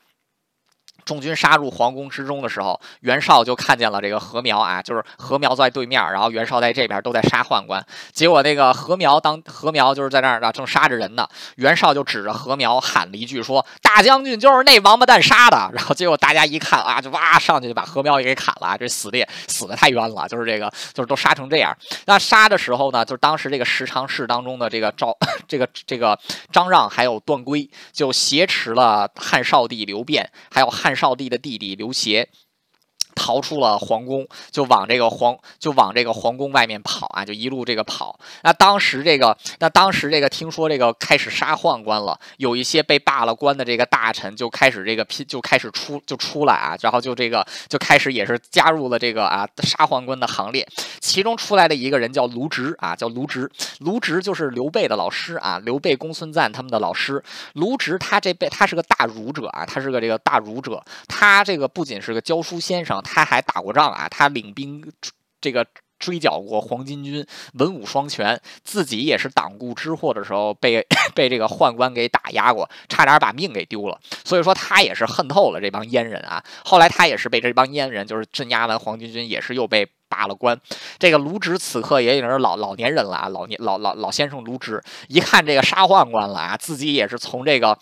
[1.04, 7.84] 众军杀入皇宫之中的时候，袁绍就看见了这个何苗啊，就是何苗在对面，然后袁绍在这边都在杀宦官。
[8.12, 11.28] 结果那个何苗当何苗就是在那儿啊，正杀着人呢。
[11.56, 18.74] 袁绍就指着何苗喊了一句说：“大将军就是那王八蛋杀的。”然后结果大家一看啊，就哇上去就把何苗也给砍了。
[18.78, 21.76] 这死的也死的太冤了，就是这个就是都杀成这样。
[22.06, 25.14] 那杀的时候呢，就是当时这个十常侍当中的这个赵
[25.46, 26.18] 这个这个
[26.50, 30.93] 张让还有段珪就挟持了汉少帝刘辩，还有汉。
[30.94, 32.28] 少帝的弟弟刘协。
[33.14, 38.18] 逃出了皇宫，就往这个皇就往这个皇宫外面跑啊，就一路这个跑。
[38.42, 50.66] 那当时这个，那当时这个听说这个开始杀宦官了，有一些被罢了官的这个大臣就开始这个拼，就开始出就出来啊，然后就这个就开始也是加入了这个啊杀宦官的行列。
[51.00, 53.50] 其中出来的一个人叫卢植啊，叫卢植，
[53.80, 57.22] 卢植就是刘备的老师啊，刘备、公孙瓒他们的老师。
[57.52, 63.02] 卢植他这辈他是个大儒者啊，他是个这个大儒者，他这个不仅是个教书先生。
[63.04, 64.82] 他还打过仗啊，他领兵
[65.40, 65.64] 这个
[65.98, 67.24] 追剿过黄巾军，
[67.54, 70.84] 文武双全，自己也是党锢之祸的时候被
[71.14, 73.98] 被这个宦官给打压过，差点把命给丢了。
[74.24, 76.42] 所以说他也是恨透了这帮阉人啊。
[76.64, 80.60] 后来他也是被这帮阉人就是镇压完黄巾军，也是又被罢了官。
[80.98, 87.78] 这个卢植此刻也已经是老老年人了啊，老年老老老先生卢植，一看这个杀宦官了啊，自己也是从这个。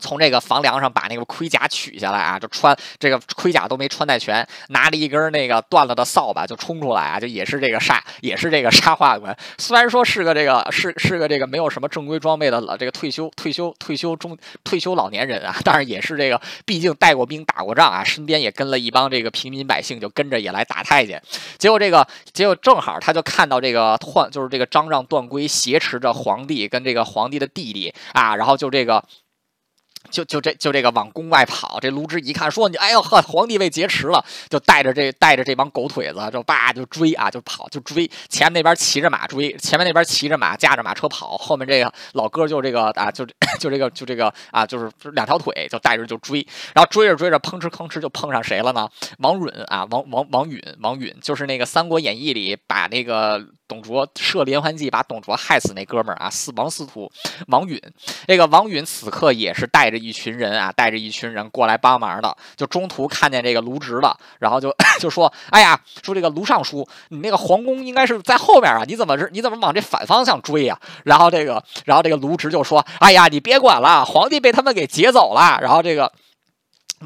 [0.00, 9.36] 从这个房梁上把那个盔甲取下来啊，就穿这个盔甲都没穿戴全，拿了一根那个断了的扫把就冲出来啊，就也是这个杀，也是这个杀宦官。
[9.58, 21.22] 虽然说是个这个是是个这个没有什么正规装备的老这个退休退休退休中退休老年人啊，但是也是这个毕竟带过兵打过仗啊，身边也跟了一帮这个平民百姓，就跟着也来打太监。
[21.58, 29.04] 结果这个结果正好他就看到这个宦就是这个张让段珪挟持着皇帝跟这个皇帝的弟弟啊，然后就这个。
[30.12, 43.24] 就就这就这个往宫外跑，这卢植一看说你哎呦呵，皇帝被劫持了，就带着这带着这帮狗腿子，就叭就追啊，就跑就追，前面那边骑着马追，前面那边骑着马驾着马车跑，后面这个老哥就这个啊就
[43.58, 48.86] 就这个就这个啊就是两条腿就带着就追，然后追着追着吭哧吭哧就碰上谁了呢？
[49.18, 53.42] 王允啊，王王王允，王允就是那个《三国演义》里把那个。
[53.72, 57.10] 董卓设连环计把董卓害死那哥们儿啊，四王司徒
[57.46, 57.80] 王允。
[58.26, 62.36] 这个王允此刻也是带着一群人啊，带着一群人过来帮忙的。
[62.54, 64.70] 就中途看见这个卢植了，然后就
[65.00, 76.12] 就说：“哎呀，说这个卢尚书，你那个皇宫应该是在后面啊，你怎么是你怎么往这反方向追呀？”然后这个，然后这个卢植就说：“哎呀，你别管了，皇帝被他们给劫走了。”然后这个。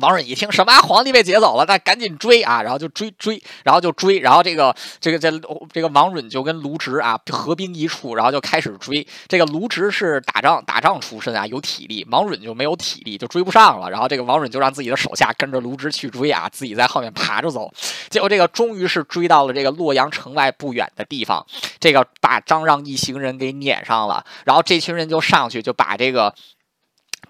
[0.01, 2.63] 王允一听什么皇帝被劫走了，那赶紧追啊！
[2.63, 5.31] 然后就追追，然后就追，然后这个这个这
[5.73, 9.07] 这个王允就跟卢植啊合兵一处，然后就开始追。
[9.29, 13.91] 这个卢植是打仗打仗出身啊，有体力；王允就没有体力，就追不上了。
[13.91, 17.73] 然后这个王允就让自己的手下跟着卢植去追啊，自己在后面爬着走。
[18.09, 21.45] 结果这个终于是追到了这个洛阳城外不远的地方，
[21.81, 26.35] 这个把张让一行人给撵上了，然后这群人就上去就把这个。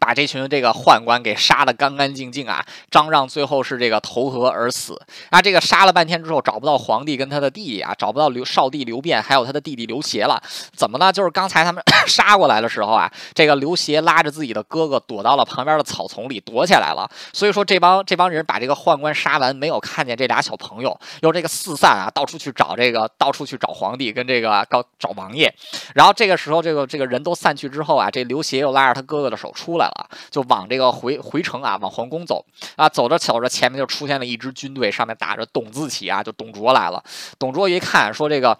[0.07, 2.65] 把这群这个宦官给杀的干干净净啊！
[2.93, 4.97] 张让最后是这个投河而死。
[5.31, 10.41] 啊这个杀了半天之后，找不到皇帝跟他的弟弟啊，找不到刘少帝刘辩，还有他的弟弟刘协了。
[10.77, 11.13] 怎么呢？
[11.13, 17.11] 就是刚才他们 杀过来的时候啊，这个刘协拉着自己的哥哥躲到了旁边的草丛里躲起来了。
[17.33, 25.53] 所以说这帮这帮人把这个宦官杀完，没有看见这俩小朋友，又这个四散啊，到处去找这个，到处去找皇帝跟这个告找王爷。
[25.97, 29.87] 然后这个时候，这个这个人都散去之后啊，这刘协又拉着他哥哥的手出来。
[29.87, 29.96] 了，
[30.31, 32.45] 就往这个回回城啊，往皇宫走
[32.77, 37.03] 啊，走着走着，前面就出现了一支军队，上面打着董字旗啊，就董卓来了。
[37.39, 38.59] 董卓一看，说这个。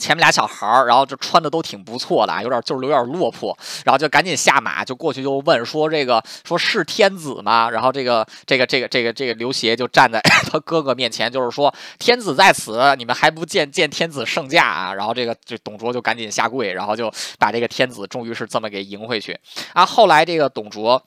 [0.00, 10.18] 前面俩小孩儿，然后就穿的都挺不错的，有点就是有点落魄，然后就赶紧下马，就过去就问说：“这个说是天子吗？”然后这个这个这个这个这个刘协就站在
[10.50, 19.38] 他哥哥面前，就是说：“天子在此，你们还不见见天子圣驾啊？”然后这个这董卓就赶紧下跪，然后就把这个天子终于是这么给迎回去
[19.74, 19.84] 啊。
[19.84, 21.02] 后来这个董卓。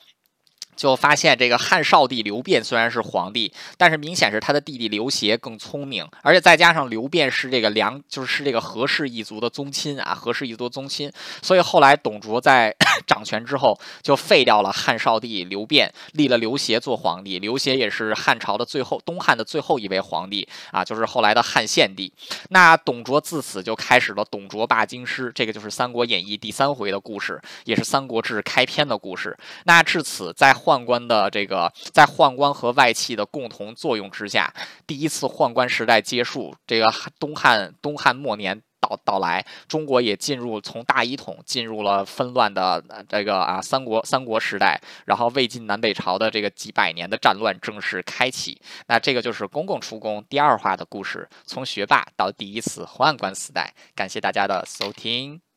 [0.76, 11.12] 就发现这个汉少帝刘辩虽然是皇帝，但是明显是他的弟弟刘协更聪明，而且再加上刘辩是这个梁，就是这个何氏一族的宗亲啊，何氏一族的宗亲，
[11.42, 17.40] 所以后来董卓在掌权之后就废掉了汉少帝刘辩，立了刘协做皇帝。
[17.40, 22.12] 刘协也是汉朝的最后东汉的最后一位皇帝啊，就是后来的汉献帝。
[22.50, 29.36] 那董卓自此就开始了董卓霸京师，这个就是《三国演义》第三回的故事，也是《三国志》开篇的故事。
[29.66, 34.54] 那至此在宦官的这个在宦官和外戚的共同作用之下，
[34.88, 48.62] 第一次宦官时代结束，这个东汉东汉末年到到来，中国也进入从大一统进入了纷乱的这个啊三国三国时代，然后魏晋南北朝的这个几百年的战乱正式开启。
[48.88, 53.74] 那这个就是公共出宫第二话的故事，从学霸到第一次宦官时代。
[53.94, 55.53] 感谢大家的收听。